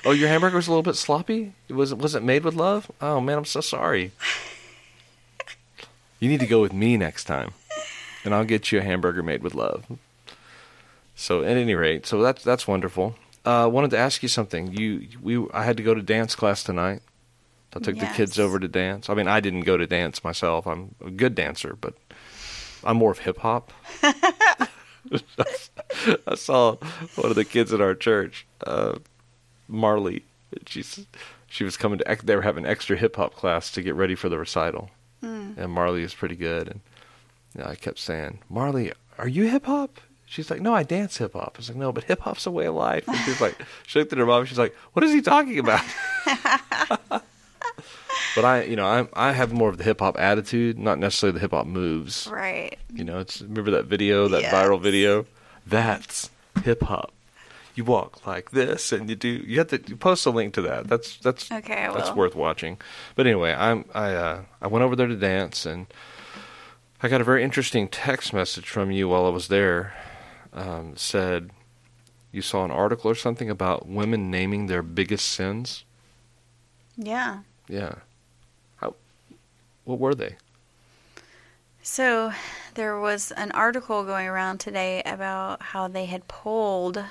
[0.05, 1.53] oh, your hamburger was a little bit sloppy.
[1.68, 2.90] Was it was it made with love?
[3.01, 4.12] Oh man, I'm so sorry.
[6.18, 7.53] You need to go with me next time
[8.27, 9.87] and I'll get you a hamburger made with love.
[11.14, 13.16] So at any rate, so that's that's wonderful.
[13.46, 14.72] I uh, wanted to ask you something.
[14.72, 17.01] You we I had to go to dance class tonight.
[17.77, 19.09] I took the kids over to dance.
[19.09, 20.67] I mean, I didn't go to dance myself.
[20.67, 21.95] I'm a good dancer, but
[22.85, 23.73] I'm more of hip hop.
[24.03, 24.69] I
[26.35, 26.77] saw
[27.17, 28.99] one of the kids at our church, uh,
[29.69, 30.25] Marley.
[30.67, 31.07] She's
[31.49, 32.19] she was coming to.
[32.23, 34.91] They were having extra hip hop class to get ready for the recital,
[35.57, 36.69] and Marley is pretty good.
[36.69, 36.81] And
[37.55, 40.01] you know, I kept saying, Marley, are you hip hop?
[40.29, 41.53] She's like, no, I dance hip hop.
[41.55, 43.07] I was like, no, but hip hop's a way of life.
[43.07, 44.45] And she's like, she looked at her mom.
[44.45, 45.85] She's like, what is he talking about?
[48.37, 51.35] but I, you know, I I have more of the hip hop attitude, not necessarily
[51.35, 52.29] the hip hop moves.
[52.31, 52.79] right.
[52.94, 54.55] You know, it's remember that video, that Yes.
[54.55, 55.27] viral video.
[55.66, 56.31] That's
[56.62, 57.12] hip hop.
[57.75, 59.29] You walk like this, and you do.
[59.29, 60.87] You have to you post a link to that.
[60.88, 62.79] That's that's Okay, that's worth watching.
[63.16, 65.87] But anyway, I'm I uh, I went over there to dance, and
[67.03, 69.92] I got a very interesting text message from you while I was there.
[70.55, 71.51] Um, said
[72.33, 75.85] you saw an article or something about women naming their biggest sins.
[76.96, 77.40] Yeah.
[77.68, 77.96] Yeah.
[79.87, 80.37] What were they?
[81.83, 82.33] So
[82.75, 87.03] there was an article going around today about how they had polled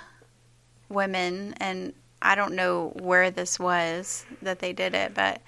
[0.89, 5.41] women, and I don't know where this was that they did it, but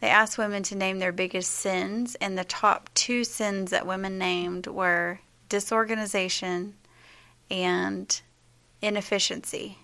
[0.00, 4.18] they asked women to name their biggest sins, and the top two sins that women
[4.18, 6.74] named were disorganization
[7.50, 8.20] and
[8.80, 9.78] inefficiency.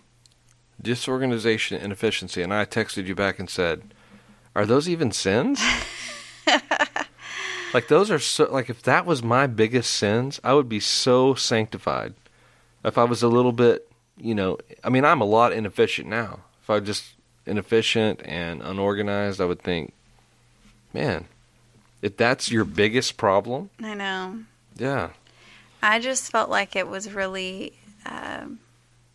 [0.81, 3.95] disorganization and inefficiency and i texted you back and said
[4.55, 5.61] are those even sins
[7.75, 11.35] like those are so like if that was my biggest sins i would be so
[11.35, 12.15] sanctified.
[12.85, 16.41] If i was a little bit you know i mean i'm a lot inefficient now.
[16.63, 17.15] If i just
[17.47, 19.93] inefficient and unorganized i would think
[20.93, 21.27] man
[22.03, 23.71] if that's your biggest problem.
[23.83, 24.39] I know.
[24.77, 25.11] yeah.
[25.83, 27.73] I just felt like it was really
[28.05, 28.59] um,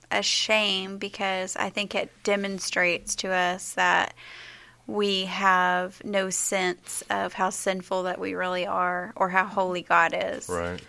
[0.10, 4.14] a shame because I think it demonstrates to us that
[4.88, 10.14] we have no sense of how sinful that we really are or how holy God
[10.16, 10.48] is.
[10.50, 10.82] right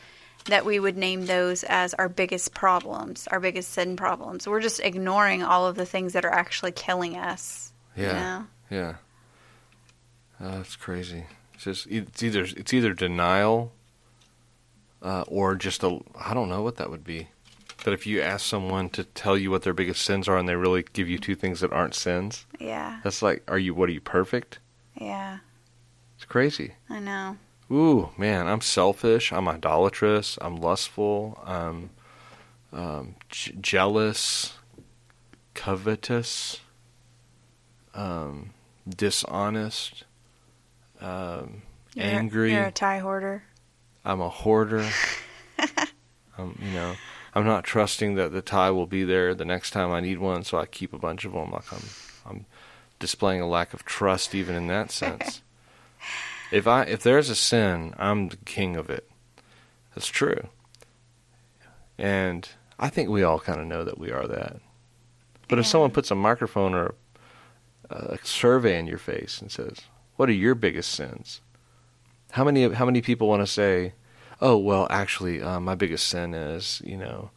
[0.47, 4.47] That we would name those as our biggest problems, our biggest sin problems.
[4.47, 7.73] We're just ignoring all of the things that are actually killing us.
[7.97, 8.13] you Yeah.
[8.13, 8.47] know?
[8.71, 8.95] Yeah.
[10.41, 11.25] Oh, that's crazy.
[11.55, 13.73] It's just it's either it's either denial
[15.03, 17.29] uh, or just a I don't know what that would be.
[17.85, 20.57] That if you ask someone to tell you what their biggest sins are and they
[20.57, 23.01] really give you two things that aren't sins, Yeah.
[23.05, 24.59] that's like are you what are you perfect?
[24.95, 25.39] Yeah.
[26.17, 26.73] It's crazy.
[26.89, 27.37] I know.
[27.71, 29.33] Ooh, man, I'm selfish.
[29.33, 30.39] I'm idolatrous.
[30.41, 31.39] I'm lustful.
[31.45, 31.91] I'm
[32.73, 34.55] um, j- jealous,
[35.55, 36.61] covetous,
[37.95, 38.51] um,
[38.89, 40.05] dishonest,
[41.01, 41.63] um,
[41.95, 42.53] You're- angry.
[42.53, 43.43] You're a tie hoarder.
[44.05, 44.89] I'm a hoarder.
[46.39, 46.95] Um, you know,
[47.37, 50.43] I'm not trusting that the tie will be there the next time I need one,
[50.43, 51.51] so I keep a bunch of them.
[51.51, 51.83] Like I'm,
[52.25, 52.47] I'm
[52.99, 55.43] displaying a lack of trust even in that sense.
[56.51, 59.07] if I if there's a sin, I'm the king of it.
[59.95, 60.49] That's true.
[61.99, 64.57] And I think we all kind of know that we are that.
[65.47, 66.95] But if someone puts a microphone or
[67.91, 69.83] a, a survey in your face and says,
[70.17, 71.43] "What are your biggest sins?"
[72.31, 73.93] How many how many people want to say,
[74.41, 77.31] "Oh, well, actually, uh, my biggest sin is, you know,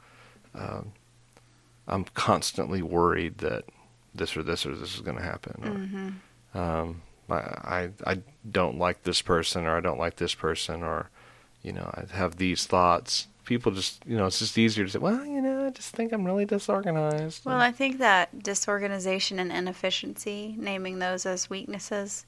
[0.55, 0.91] um,
[1.87, 3.65] I'm constantly worried that
[4.13, 6.57] this or this or this is going to happen." Or, Mm-hmm.
[6.57, 11.09] um, I, I I don't like this person or I don't like this person or
[11.61, 13.27] you know I have these thoughts.
[13.45, 16.11] People just you know it's just easier to say, well, you know, I just think
[16.11, 17.45] I'm really disorganized.
[17.45, 22.25] Well, I think that disorganization and inefficiency, naming those as weaknesses,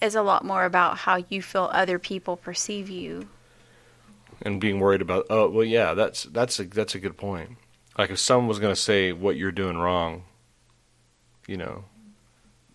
[0.00, 3.28] is a lot more about how you feel other people perceive you.
[4.44, 7.56] And being worried about oh well yeah that's that's a that's a good point.
[7.96, 10.24] Like if someone was going to say what you're doing wrong,
[11.46, 11.84] you know,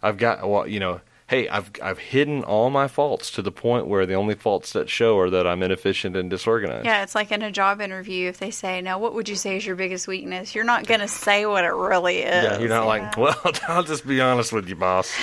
[0.01, 1.01] I've got well you know.
[1.30, 4.89] Hey, I've I've hidden all my faults to the point where the only faults that
[4.89, 6.86] show are that I'm inefficient and disorganized.
[6.86, 9.58] Yeah, it's like in a job interview if they say, "Now, what would you say
[9.58, 12.43] is your biggest weakness?" You're not going to say what it really is.
[12.45, 15.13] Yeah, you're not you like, well, I'll just be honest with you, boss.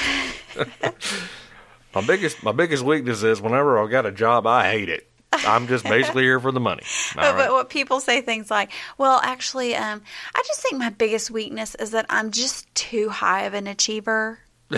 [1.95, 5.09] my biggest my biggest weakness is whenever I got a job, I hate it.
[5.47, 6.83] I'm just basically here for the money.
[7.17, 7.51] All But, but right.
[7.51, 10.03] what people say things like, "Well, actually, um,
[10.35, 14.39] I just think my biggest weakness is that I'm just too high of an achiever."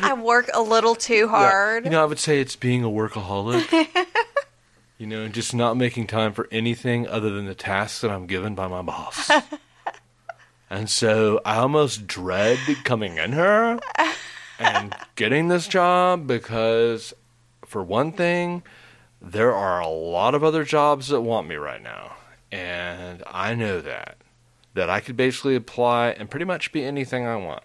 [0.00, 1.26] I work a little too Yeah.
[1.28, 1.84] hard.
[1.84, 3.88] You know, I would say it's being a workaholic.
[4.98, 8.54] you know, just not making time for anything other than the tasks that I'm given
[8.54, 9.30] by my boss.
[10.70, 13.78] and so I almost dread coming in here
[14.62, 17.12] and getting this job because,
[17.66, 18.62] for one thing,
[19.20, 22.16] there are a lot of other jobs that want me right now.
[22.50, 24.16] And I know that.
[24.74, 27.62] That I could basically apply and pretty much be anything I want.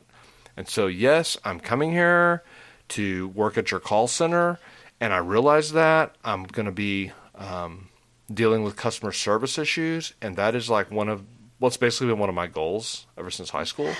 [0.57, 2.43] And so, yes, I'm coming here
[2.89, 4.59] to work at your call center,
[4.99, 7.89] and I realize that I'm going to be um,
[8.33, 11.23] dealing with customer service issues, and that is like one of
[11.59, 13.93] what's basically been one of my goals ever since high school.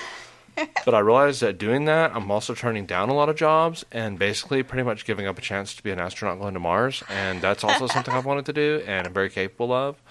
[0.86, 4.18] but I realized that doing that, I'm also turning down a lot of jobs and
[4.18, 7.42] basically pretty much giving up a chance to be an astronaut going to Mars, and
[7.42, 10.02] that's also something I've wanted to do and I'm very capable of.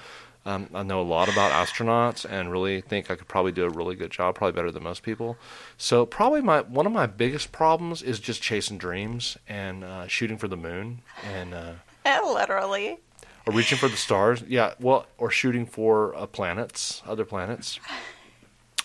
[0.44, 3.68] Um, I know a lot about astronauts and really think I could probably do a
[3.68, 5.36] really good job, probably better than most people.
[5.76, 10.38] So probably my one of my biggest problems is just chasing dreams and uh, shooting
[10.38, 11.72] for the moon and uh,
[12.24, 12.98] Literally.
[13.44, 14.44] or reaching for the stars.
[14.46, 17.80] Yeah, well, or shooting for uh, planets, other planets.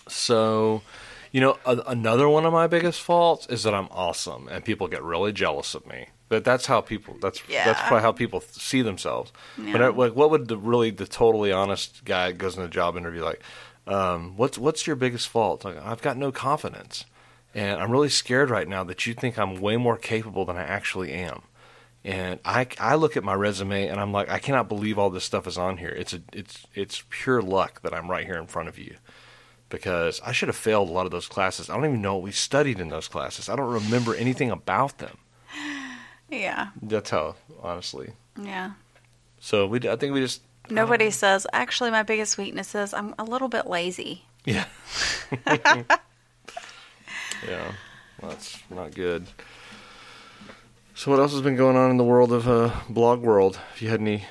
[0.08, 0.82] So,
[1.32, 4.86] you know, a- another one of my biggest faults is that I'm awesome, and people
[4.86, 6.08] get really jealous of me.
[6.28, 7.16] But that's how people.
[7.20, 9.32] That's that's probably how people see themselves.
[9.72, 12.68] But I, like, what would the really the totally honest guy that goes in a
[12.68, 13.42] job interview like?
[13.86, 15.64] Um, what's what's your biggest fault?
[15.64, 17.04] Like, I've got no confidence,
[17.54, 20.62] and I'm really scared right now that you think I'm way more capable than I
[20.62, 21.42] actually am.
[22.04, 25.22] And I, I look at my resume and I'm like, I cannot believe all this
[25.22, 25.90] stuff is on here.
[25.90, 28.96] It's a, it's, it's pure luck that I'm right here in front of you,
[29.72, 31.70] because I should have failed a lot of those classes.
[31.70, 33.48] I don't even know what we studied in those classes.
[33.48, 35.16] I don't remember anything about them.
[36.30, 36.68] Yeah.
[36.80, 38.12] That's how, honestly.
[38.40, 38.70] Yeah.
[39.38, 43.24] So we, I think we just, Nobody says, actually, my biggest weakness is I'm a
[43.24, 44.22] little bit lazy.
[44.46, 44.64] yeah,
[45.46, 45.88] yeah,
[47.46, 49.26] well, that's not good.
[50.94, 53.60] So what else has been going on in the world of uh, blog world?
[53.74, 54.24] If you had any,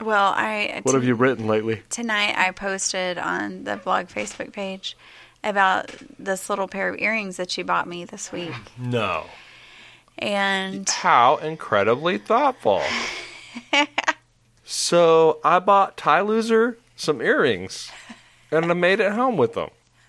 [0.00, 0.74] Well, I.
[0.76, 1.82] Uh, what have you written lately?
[1.90, 4.96] Tonight, I posted on the blog Facebook page
[5.42, 8.52] about this little pair of earrings that you bought me this week.
[8.78, 9.24] No.
[10.18, 12.82] And How incredibly thoughtful.
[14.64, 17.90] so I bought Ty Loser some earrings
[18.50, 19.70] and I made it home with them.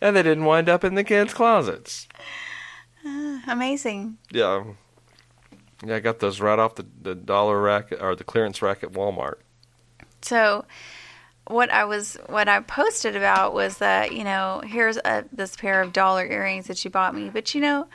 [0.00, 2.06] and they didn't wind up in the kids' closets.
[3.48, 4.18] amazing.
[4.30, 4.64] Yeah.
[5.84, 8.92] Yeah, I got those right off the, the dollar rack or the clearance rack at
[8.92, 9.36] Walmart.
[10.22, 10.64] So,
[11.48, 15.82] what I was what I posted about was that you know here's a, this pair
[15.82, 17.88] of dollar earrings that you bought me, but you know,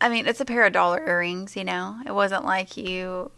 [0.00, 1.56] I mean it's a pair of dollar earrings.
[1.56, 3.30] You know, it wasn't like you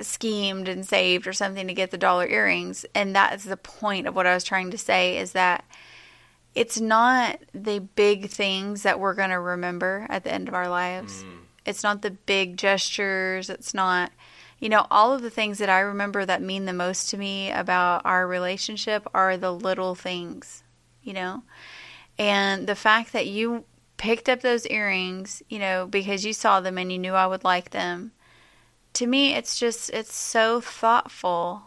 [0.00, 4.06] schemed and saved or something to get the dollar earrings, and that is the point
[4.06, 5.64] of what I was trying to say is that
[6.54, 10.68] it's not the big things that we're going to remember at the end of our
[10.68, 11.24] lives.
[11.24, 11.38] Mm.
[11.64, 13.48] It's not the big gestures.
[13.48, 14.12] It's not,
[14.58, 17.50] you know, all of the things that I remember that mean the most to me
[17.50, 20.62] about our relationship are the little things,
[21.02, 21.42] you know?
[22.18, 23.64] And the fact that you
[23.96, 27.44] picked up those earrings, you know, because you saw them and you knew I would
[27.44, 28.12] like them.
[28.94, 31.62] To me, it's just, it's so thoughtful,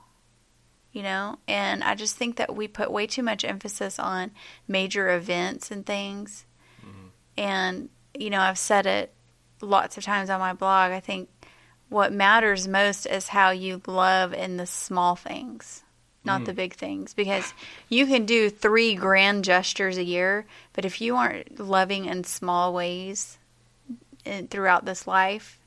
[0.91, 4.31] you know, and I just think that we put way too much emphasis on
[4.67, 6.45] major events and things.
[6.81, 7.07] Mm-hmm.
[7.37, 9.13] And, you know, I've said it
[9.61, 10.91] lots of times on my blog.
[10.91, 11.29] I think
[11.89, 15.83] what matters most is how you love in the small things,
[16.23, 17.13] not the big things.
[17.13, 17.53] Because
[17.87, 22.73] you can do three grand gestures a year, but if you aren't loving in small
[22.73, 23.37] ways
[24.25, 25.59] in, throughout this life,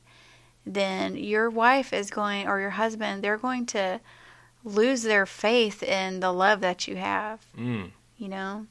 [0.66, 4.01] then your wife is going, or your husband, they're going to
[4.64, 7.46] lose their faith in the love that you have.
[7.57, 7.92] Mm.
[8.18, 8.66] You know,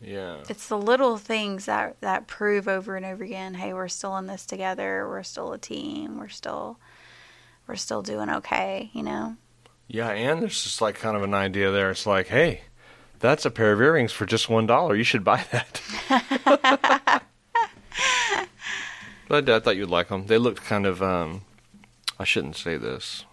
[0.00, 0.38] Yeah.
[0.48, 4.26] it's the little things that that prove over and over again, hey, we're still in
[4.26, 5.06] this together.
[5.08, 6.18] We're still a team.
[6.18, 6.78] We're still
[7.66, 9.36] we're still doing okay, you know.
[9.88, 11.90] Yeah, and there's just like kind of an idea there.
[11.90, 12.60] It's like, hey,
[13.20, 14.94] that's a pair of earrings for just one dollar.
[14.94, 15.80] You should buy that.
[19.28, 20.26] but I thought you'd like them.
[20.26, 21.02] They looked kind of.
[21.02, 21.42] um
[22.20, 23.24] I shouldn't say this.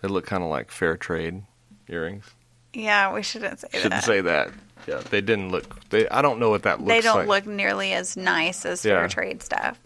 [0.00, 1.42] They look kind of like fair trade
[1.88, 2.24] earrings.
[2.72, 4.04] Yeah, we shouldn't say Shouldn't that.
[4.04, 4.50] say that.
[4.86, 5.88] Yeah, they didn't look.
[5.90, 6.08] They.
[6.08, 6.98] I don't know what that looks like.
[7.02, 7.28] they don't like.
[7.28, 8.98] look nearly as nice as Yeah.
[9.00, 9.78] fair trade stuff.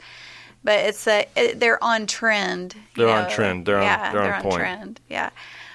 [0.63, 2.75] But it's a it, they're on trend.
[2.97, 3.67] They're on trend.
[3.67, 4.57] They're on- yeah, they're on point.
[4.57, 5.01] trend.
[5.09, 5.31] Yeah.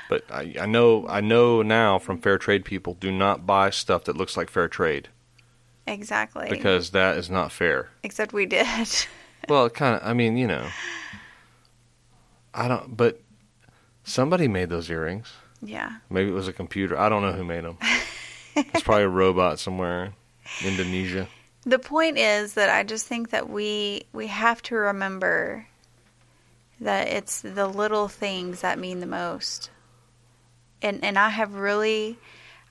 [0.09, 1.07] But I, I know.
[1.07, 4.67] I know now from fair trade people do not buy stuff that looks like fair
[4.67, 5.09] trade
[5.85, 6.47] Exactly.
[6.49, 7.89] because that is not fair.
[8.03, 8.65] Except we did.
[9.47, 10.07] Well, it kind of.
[10.07, 10.67] I mean, you know,
[12.53, 12.95] I don't.
[12.95, 13.21] But
[14.03, 15.31] somebody made those earrings.
[15.61, 15.93] yeah.
[16.09, 16.97] Maybe it was a computer.
[16.99, 17.77] I don't know who made them.
[18.73, 20.13] it's probably a robot somewhere,
[20.63, 21.27] Indonesia.
[21.63, 25.67] The point is that I just think that we we have to remember
[26.81, 29.69] that it's the little things that mean the most.
[30.81, 32.17] And and I have really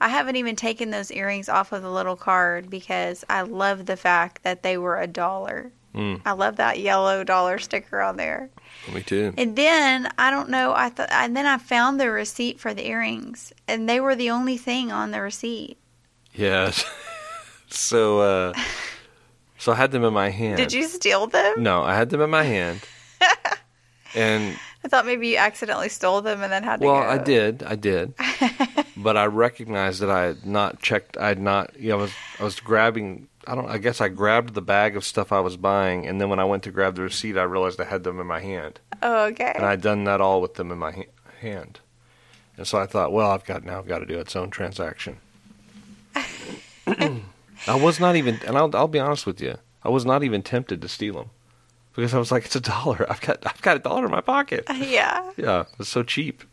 [0.01, 3.97] I haven't even taken those earrings off of the little card because I love the
[3.97, 5.73] fact that they were a dollar.
[5.95, 6.21] Mm.
[6.25, 8.51] I love that yellow dollar sticker on there.
[8.93, 9.35] Me too.
[9.37, 10.73] And then I don't know.
[10.75, 14.31] I thought, and then I found the receipt for the earrings, and they were the
[14.31, 15.79] only thing on the receipt.
[16.35, 16.85] Yes.
[17.69, 18.53] so, uh,
[19.59, 20.57] so I had them in my hand.
[20.57, 21.63] Did you steal them?
[21.63, 22.81] No, I had them in my hand.
[24.15, 27.09] and I thought maybe you accidentally stole them and then had to well, go.
[27.09, 28.15] I did, I did,
[28.97, 31.17] but I recognized that I had not checked.
[31.17, 31.79] I had not.
[31.79, 33.29] You know, I was I was grabbing.
[33.47, 33.69] I don't.
[33.69, 36.45] I guess I grabbed the bag of stuff I was buying, and then when I
[36.45, 39.53] went to grab the receipt, I realized I had them in my hand, Oh, okay.
[39.55, 41.03] and I'd done that all with them in my ha-
[41.41, 41.81] hand.
[42.57, 43.79] And so I thought, well, I've got now.
[43.79, 45.19] I've got to do its own transaction.
[46.87, 50.43] I was not even, and I'll, I'll be honest with you, I was not even
[50.43, 51.31] tempted to steal them
[51.99, 53.05] because I was like, it's a dollar.
[53.11, 54.63] I've got, I've got a dollar in my pocket.
[54.71, 55.33] Uh, yeah.
[55.37, 56.45] Yeah, it's so cheap,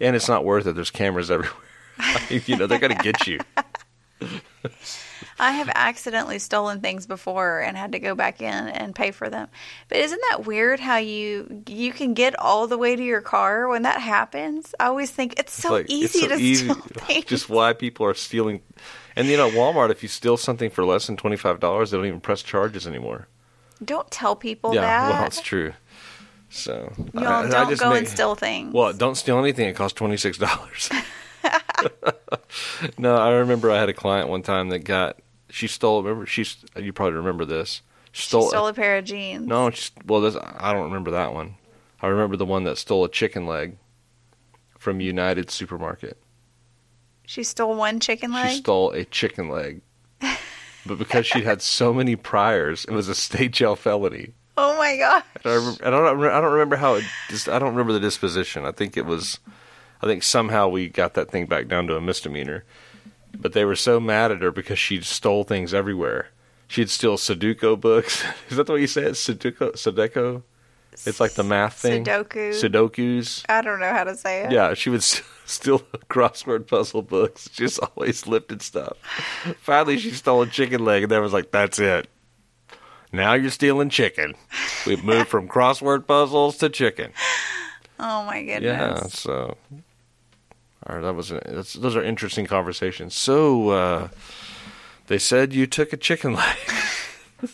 [0.00, 0.74] and it's not worth it.
[0.74, 1.52] There's cameras everywhere.
[2.30, 3.40] you know, they're gonna get you.
[5.38, 9.28] I have accidentally stolen things before and had to go back in and pay for
[9.28, 9.48] them.
[9.90, 13.68] But isn't that weird how you you can get all the way to your car
[13.68, 14.74] when that happens?
[14.80, 16.64] I always think it's so like, easy it's so to easy.
[16.70, 17.24] steal things.
[17.26, 18.62] Just why people are stealing.
[19.14, 21.90] And you know, at Walmart, if you steal something for less than twenty five dollars,
[21.90, 23.28] they don't even press charges anymore.
[23.84, 25.10] Don't tell people yeah, that.
[25.10, 25.72] well, it's true.
[26.50, 28.72] So y'all I don't just go make- and steal things.
[28.72, 29.68] Well, don't steal anything.
[29.68, 30.90] It costs twenty six dollars.
[32.98, 35.18] no, I remember I had a client one time that got
[35.50, 36.02] she stole.
[36.02, 37.82] Remember, she's you probably remember this.
[38.12, 38.48] She she stole.
[38.48, 39.46] stole a pair of jeans.
[39.46, 41.56] no, she, well, this, I don't remember that one.
[42.00, 43.76] I remember the one that stole a chicken leg
[44.78, 46.18] from United Supermarket.
[47.26, 48.50] She stole one chicken leg.
[48.50, 49.80] She stole a chicken leg,
[50.86, 54.34] but because she'd had so many priors, it was a state jail felony.
[54.56, 55.22] oh my god.
[55.44, 56.02] And I, I don't.
[56.04, 57.04] remember- I don't remember how it.
[57.28, 58.64] Just, I don't remember the disposition.
[58.64, 59.38] I think it was.
[60.02, 62.64] I think somehow we got that thing back down to a misdemeanor.
[63.36, 66.28] But they were so mad at her because she stole things everywhere.
[66.68, 68.24] She'd steal Sudoku books.
[68.48, 69.12] Is that the way you say it?
[69.12, 69.72] Sudoku.
[69.72, 70.42] Sudoku.
[71.06, 72.04] It's like the math thing.
[72.04, 72.50] Sudoku.
[72.50, 73.44] Sudokus.
[73.48, 74.52] I don't know how to say it.
[74.52, 77.48] Yeah, she would s- steal crossword puzzle books.
[77.48, 78.96] Just always lifted stuff.
[79.60, 82.08] Finally, she stole a chicken leg, and then was like, "That's it.
[83.12, 84.34] Now you're stealing chicken."
[84.86, 87.12] We've moved from crossword puzzles to chicken.
[87.98, 88.62] Oh my goodness.
[88.62, 89.56] Yeah, so.
[90.86, 93.14] All right, that was that's, those are interesting conversations.
[93.14, 94.08] So, uh,
[95.06, 96.56] they said you took a chicken leg.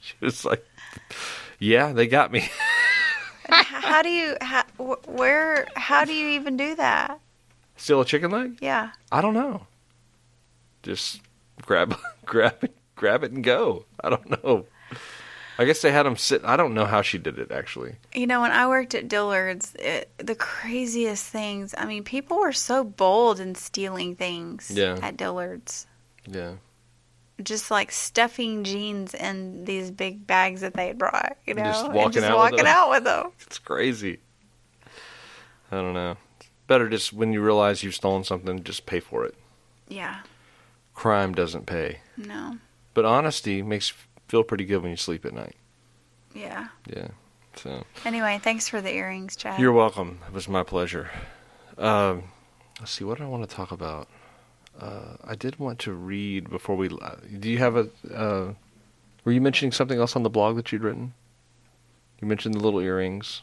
[0.00, 0.64] she was like,
[1.58, 2.50] "Yeah, they got me."
[3.48, 4.64] How do you how,
[5.06, 7.20] where how do you even do that?
[7.76, 8.58] Steal a chicken leg?
[8.60, 8.90] Yeah.
[9.12, 9.66] I don't know.
[10.82, 11.20] Just
[11.62, 13.84] grab, grab it, grab it, and go.
[14.02, 14.66] I don't know.
[15.58, 16.44] I guess they had them sit.
[16.44, 17.96] I don't know how she did it actually.
[18.14, 21.74] You know, when I worked at Dillard's, it, the craziest things.
[21.76, 24.98] I mean, people were so bold in stealing things Yeah.
[25.02, 25.86] at Dillard's.
[26.26, 26.54] Yeah,
[27.42, 31.84] just like stuffing jeans in these big bags that they had brought, you know, Just
[31.86, 32.66] and walking just out with walking them.
[32.66, 33.30] out with them.
[33.46, 34.18] It's crazy.
[35.70, 36.16] I don't know.
[36.66, 39.34] Better just when you realize you've stolen something, just pay for it.
[39.88, 40.20] Yeah,
[40.94, 42.56] Crime doesn't pay, no,
[42.94, 43.96] but honesty makes you
[44.28, 45.54] feel pretty good when you sleep at night.
[46.34, 46.68] yeah.
[46.92, 47.08] Yeah.
[47.56, 49.60] So Anyway, thanks for the earrings, Chad.
[49.60, 50.18] you're welcome.
[50.26, 51.10] It was my pleasure.
[51.78, 52.24] Um,
[52.80, 53.04] let's see.
[53.04, 54.08] What do I want to talk about?
[54.80, 56.88] Uh, I did want to read before we.
[56.88, 57.88] uh, Do you have a?
[58.12, 58.52] Uh,
[59.24, 61.14] were you mentioning something else on the blog that you'd written?
[62.20, 63.42] You mentioned the little earrings.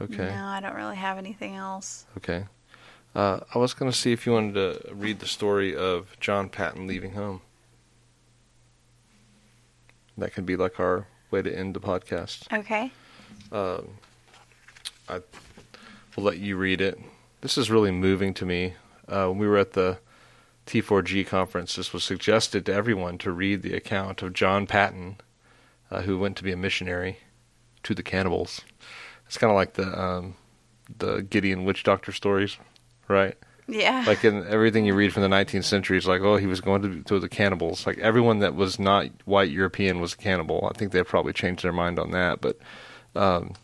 [0.00, 0.28] Okay.
[0.28, 2.06] No, I don't really have anything else.
[2.16, 2.44] Okay.
[3.14, 6.48] Uh, I was going to see if you wanted to read the story of John
[6.48, 7.40] Paton leaving home.
[10.16, 12.52] That could be like our way to end the podcast.
[12.52, 12.90] Okay.
[13.52, 13.88] Um,
[15.08, 15.20] I
[16.16, 16.98] will let you read it.
[17.40, 18.74] This is really moving to me.
[19.08, 19.98] Uh, when we were at the
[20.68, 25.16] T4G conference, this was suggested to everyone to read the account of John Paton,
[25.90, 27.18] uh, who went to be a missionary
[27.84, 28.60] to the cannibals.
[29.26, 30.36] It's kind of like the um,
[30.98, 32.58] the Gideon witch doctor stories,
[33.08, 33.34] right?
[33.66, 34.04] Yeah.
[34.06, 36.82] Like in everything you read from the 19th century, it's like, oh, he was going
[36.82, 37.86] to to the cannibals.
[37.86, 40.70] Like everyone that was not white European was a cannibal.
[40.70, 42.58] I think they've probably changed their mind on that, but
[43.14, 43.54] um,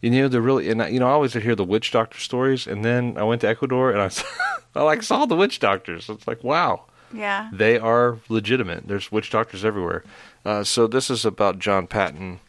[0.00, 2.66] you know, they're really, and I, you know, I always hear the witch doctor stories,
[2.66, 4.26] and then I went to Ecuador and I, saw,
[4.74, 6.08] I like saw the witch doctors.
[6.08, 7.50] It's like, wow, yeah.
[7.52, 8.86] they are legitimate.
[8.86, 10.04] There's witch doctors everywhere.
[10.44, 12.40] Uh, so this is about John Paton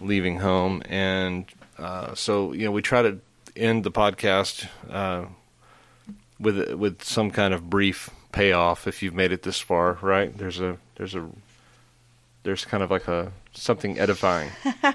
[0.00, 1.46] leaving home, and
[1.78, 3.18] uh, so you know, we try to
[3.56, 5.26] end the podcast uh,
[6.38, 8.86] with with some kind of brief payoff.
[8.86, 10.36] If you've made it this far, right?
[10.36, 11.28] There's a there's a
[12.42, 14.50] there's kind of like a something edifying.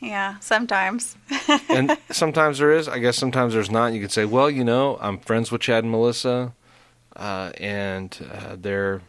[0.00, 0.38] Yeah.
[0.40, 1.16] Sometimes.
[1.68, 2.88] and sometimes there is.
[2.88, 3.92] I guess sometimes there's not.
[3.92, 6.54] You could say, well, you know, I'm friends with Chad and Melissa,
[7.16, 9.02] uh, and uh, they're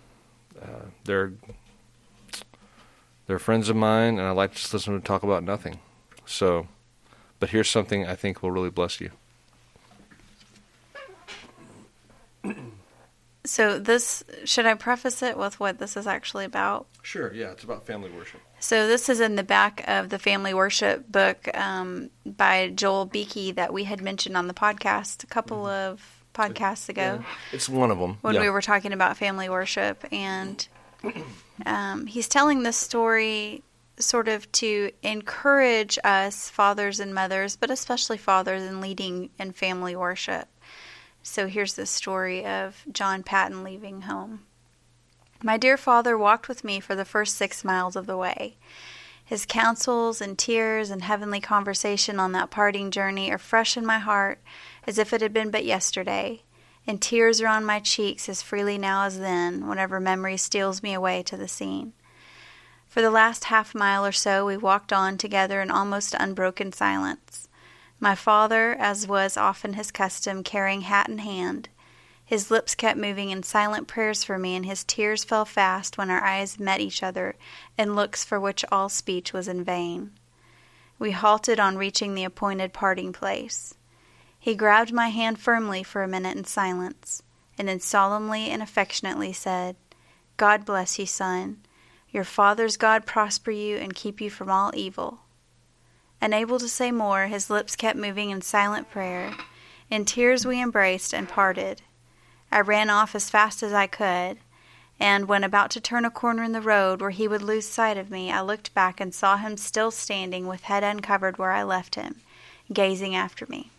[0.61, 1.33] uh, they're
[3.27, 5.79] they're friends of mine, and I like to just listen to them talk about nothing.
[6.25, 6.67] So,
[7.39, 9.11] but here's something I think will really bless you.
[13.43, 16.87] So this should I preface it with what this is actually about?
[17.01, 17.33] Sure.
[17.33, 18.41] Yeah, it's about family worship.
[18.61, 23.55] So this is in the back of the family worship book um, by Joel Beeke
[23.55, 27.97] that we had mentioned on the podcast a couple of podcasts ago It's one of
[27.97, 28.17] them.
[28.21, 28.41] when yeah.
[28.41, 30.65] we were talking about family worship, and
[31.65, 33.63] um, he's telling this story
[33.97, 39.95] sort of to encourage us fathers and mothers, but especially fathers in leading in family
[39.95, 40.47] worship.
[41.23, 44.43] So here's the story of John Paton leaving home.
[45.43, 48.57] My dear father walked with me for the first six miles of the way.
[49.25, 53.97] His counsels and tears and heavenly conversation on that parting journey are fresh in my
[53.97, 54.39] heart
[54.85, 56.43] as if it had been but yesterday,
[56.85, 60.93] and tears are on my cheeks as freely now as then, whenever memory steals me
[60.93, 61.93] away to the scene.
[62.87, 67.47] For the last half mile or so, we walked on together in almost unbroken silence.
[67.99, 71.69] My father, as was often his custom, carrying hat in hand.
[72.31, 76.09] His lips kept moving in silent prayers for me, and his tears fell fast when
[76.09, 77.35] our eyes met each other
[77.77, 80.11] in looks for which all speech was in vain.
[80.97, 83.73] We halted on reaching the appointed parting place.
[84.39, 87.21] He grabbed my hand firmly for a minute in silence,
[87.57, 89.75] and then solemnly and affectionately said,
[90.37, 91.57] God bless you, son.
[92.11, 95.19] Your father's God prosper you and keep you from all evil.
[96.21, 99.33] Unable to say more, his lips kept moving in silent prayer.
[99.89, 101.81] In tears we embraced and parted.
[102.51, 104.37] I ran off as fast as I could,
[104.99, 107.97] and when about to turn a corner in the road where he would lose sight
[107.97, 111.63] of me, I looked back and saw him still standing with head uncovered where I
[111.63, 112.21] left him,
[112.71, 113.71] gazing after me.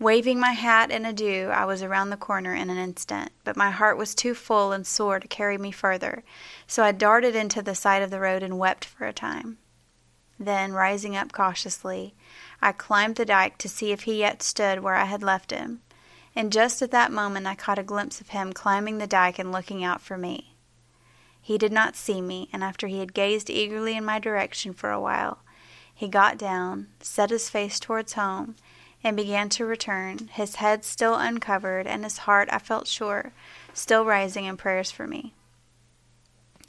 [0.00, 3.70] Waving my hat in adieu, I was around the corner in an instant, but my
[3.70, 6.24] heart was too full and sore to carry me further,
[6.66, 9.58] so I darted into the side of the road and wept for a time.
[10.38, 12.14] Then, rising up cautiously,
[12.60, 15.80] I climbed the dike to see if he yet stood where I had left him,
[16.36, 19.52] and just at that moment I caught a glimpse of him climbing the dike and
[19.52, 20.54] looking out for me.
[21.40, 24.90] He did not see me, and after he had gazed eagerly in my direction for
[24.90, 25.40] a while,
[25.94, 28.56] he got down, set his face towards home,
[29.04, 33.32] and began to return, his head still uncovered, and his heart, I felt sure,
[33.74, 35.34] still rising in prayers for me.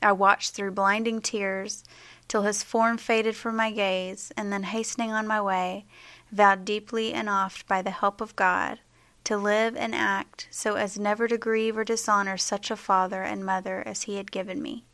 [0.02, 1.86] I watched through blinding tears
[2.28, 5.86] till his form faded from my gaze, and then hastening on my way,
[6.32, 8.80] vowed deeply and oft by the help of God
[9.26, 13.46] to live and act so as never to grieve or dishonor such a father and
[13.46, 14.86] mother as he had given me.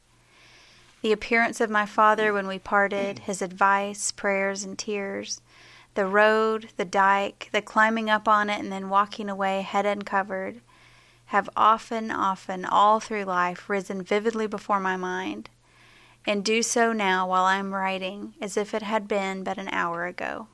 [1.02, 5.42] The appearance of my father when we parted, his advice, prayers, and tears,
[5.96, 10.62] the road, the dike, the climbing up on it and then walking away head uncovered,
[11.28, 15.50] have often, often, all through life, risen vividly before my mind,
[16.26, 19.70] and do so now while I am writing, as if it had been but an
[19.70, 20.48] hour ago.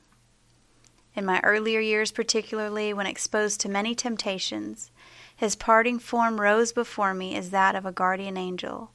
[1.18, 4.92] In my earlier years, particularly when exposed to many temptations,
[5.34, 8.92] his parting form rose before me as that of a guardian angel.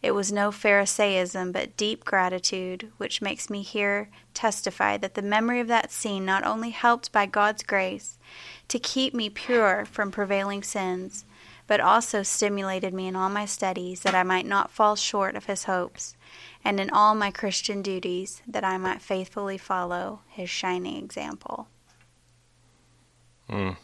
[0.00, 5.60] It was no Pharisaism, but deep gratitude, which makes me here testify that the memory
[5.60, 8.16] of that scene not only helped by God's grace
[8.68, 11.26] to keep me pure from prevailing sins,
[11.70, 15.44] but also stimulated me in all my studies that I might not fall short of
[15.44, 16.16] his hopes,
[16.64, 21.68] and in all my Christian duties that I might faithfully follow his shining example.
[23.48, 23.76] Mm.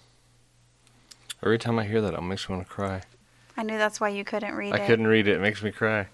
[1.40, 3.02] Every time I hear that, it makes me want to cry.
[3.56, 4.86] I knew that's why you couldn't read I it.
[4.88, 5.36] couldn't read it.
[5.36, 6.08] It makes me cry.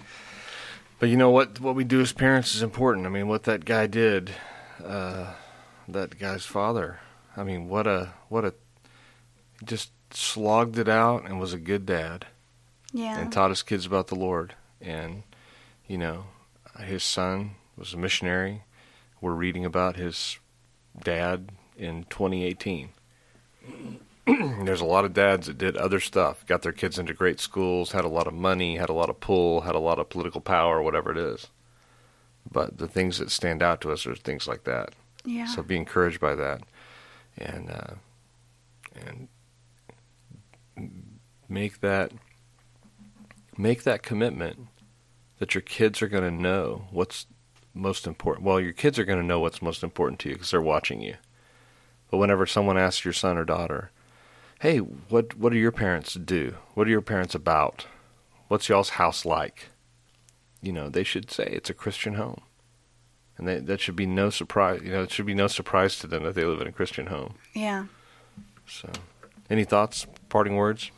[0.98, 1.58] But you know what?
[1.58, 3.06] What we do as parents is important.
[3.06, 4.30] I mean, what that guy did,
[4.84, 5.32] uh,
[5.88, 7.00] that guy's father.
[7.34, 8.52] I mean, what a what a
[9.64, 12.26] just slogged it out and was a good dad
[12.92, 13.18] Yeah.
[13.18, 14.54] and taught his kids about the Lord.
[14.80, 15.22] And
[15.86, 16.26] you know,
[16.80, 18.62] his son was a missionary.
[19.20, 20.38] We're reading about his
[21.02, 22.90] dad in 2018.
[24.26, 27.92] There's a lot of dads that did other stuff, got their kids into great schools,
[27.92, 30.40] had a lot of money, had a lot of pull, had a lot of political
[30.40, 31.48] power, whatever it is.
[32.50, 34.90] But the things that stand out to us are things like that.
[35.24, 35.46] yeah.
[35.46, 36.62] So be encouraged by that,
[37.38, 37.94] and uh,
[39.06, 39.28] and
[41.52, 42.12] make that
[43.56, 44.68] make that commitment
[45.38, 47.26] that your kids are going to know what's
[47.74, 48.46] most important.
[48.46, 51.00] Well, your kids are going to know what's most important to you because they're watching
[51.00, 51.16] you.
[52.10, 53.90] But whenever someone asks your son or daughter,
[54.60, 56.56] "Hey, what what do your parents do?
[56.74, 57.86] What are your parents about?
[58.48, 59.68] What's y'all's house like?"
[60.60, 62.42] You know, they should say it's a Christian home
[63.38, 64.80] and they, that should be no surprise.
[64.84, 67.06] You know, it should be no surprise to them that they live in a Christian
[67.06, 67.34] home.
[67.54, 67.86] yeah.
[68.66, 68.88] So,
[69.50, 70.92] any thoughts, parting words?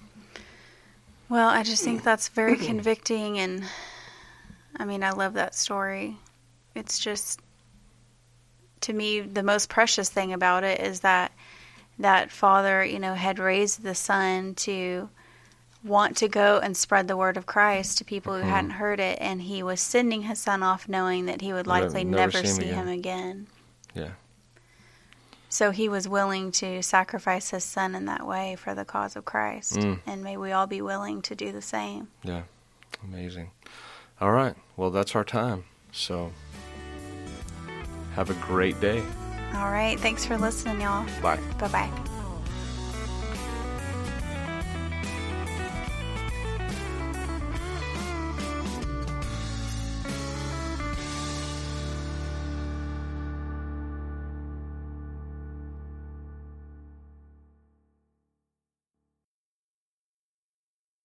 [1.29, 3.65] Well, I just think that's very convicting, and
[4.77, 6.17] I mean, I love that story.
[6.75, 7.41] It's just,
[8.83, 11.33] to me, the most precious thing about it is that
[11.99, 15.09] that father, you know, had raised the son to
[15.85, 18.49] want to go and spread the word of Christ to people who Mhm.
[18.49, 22.03] hadn't heard it, and he was sending his son off knowing that he would likely
[22.05, 22.89] never never, see him again.
[22.89, 23.47] him again.
[23.95, 24.11] Yeah,
[25.55, 29.25] So he was willing to sacrifice his son in that way for the cause of
[29.25, 29.75] Christ.
[29.75, 30.01] Mm.
[30.05, 32.09] And may we all be willing to do the same.
[32.25, 32.43] yeah,
[33.05, 33.53] amazing.
[34.21, 35.63] All right, well, that's our time.
[35.93, 36.33] So,
[38.17, 38.99] have a great day.
[39.55, 39.97] All right.
[40.01, 41.07] Thanks for listening, y'all.
[41.23, 41.39] Bye.
[41.61, 42.11] Bye bye.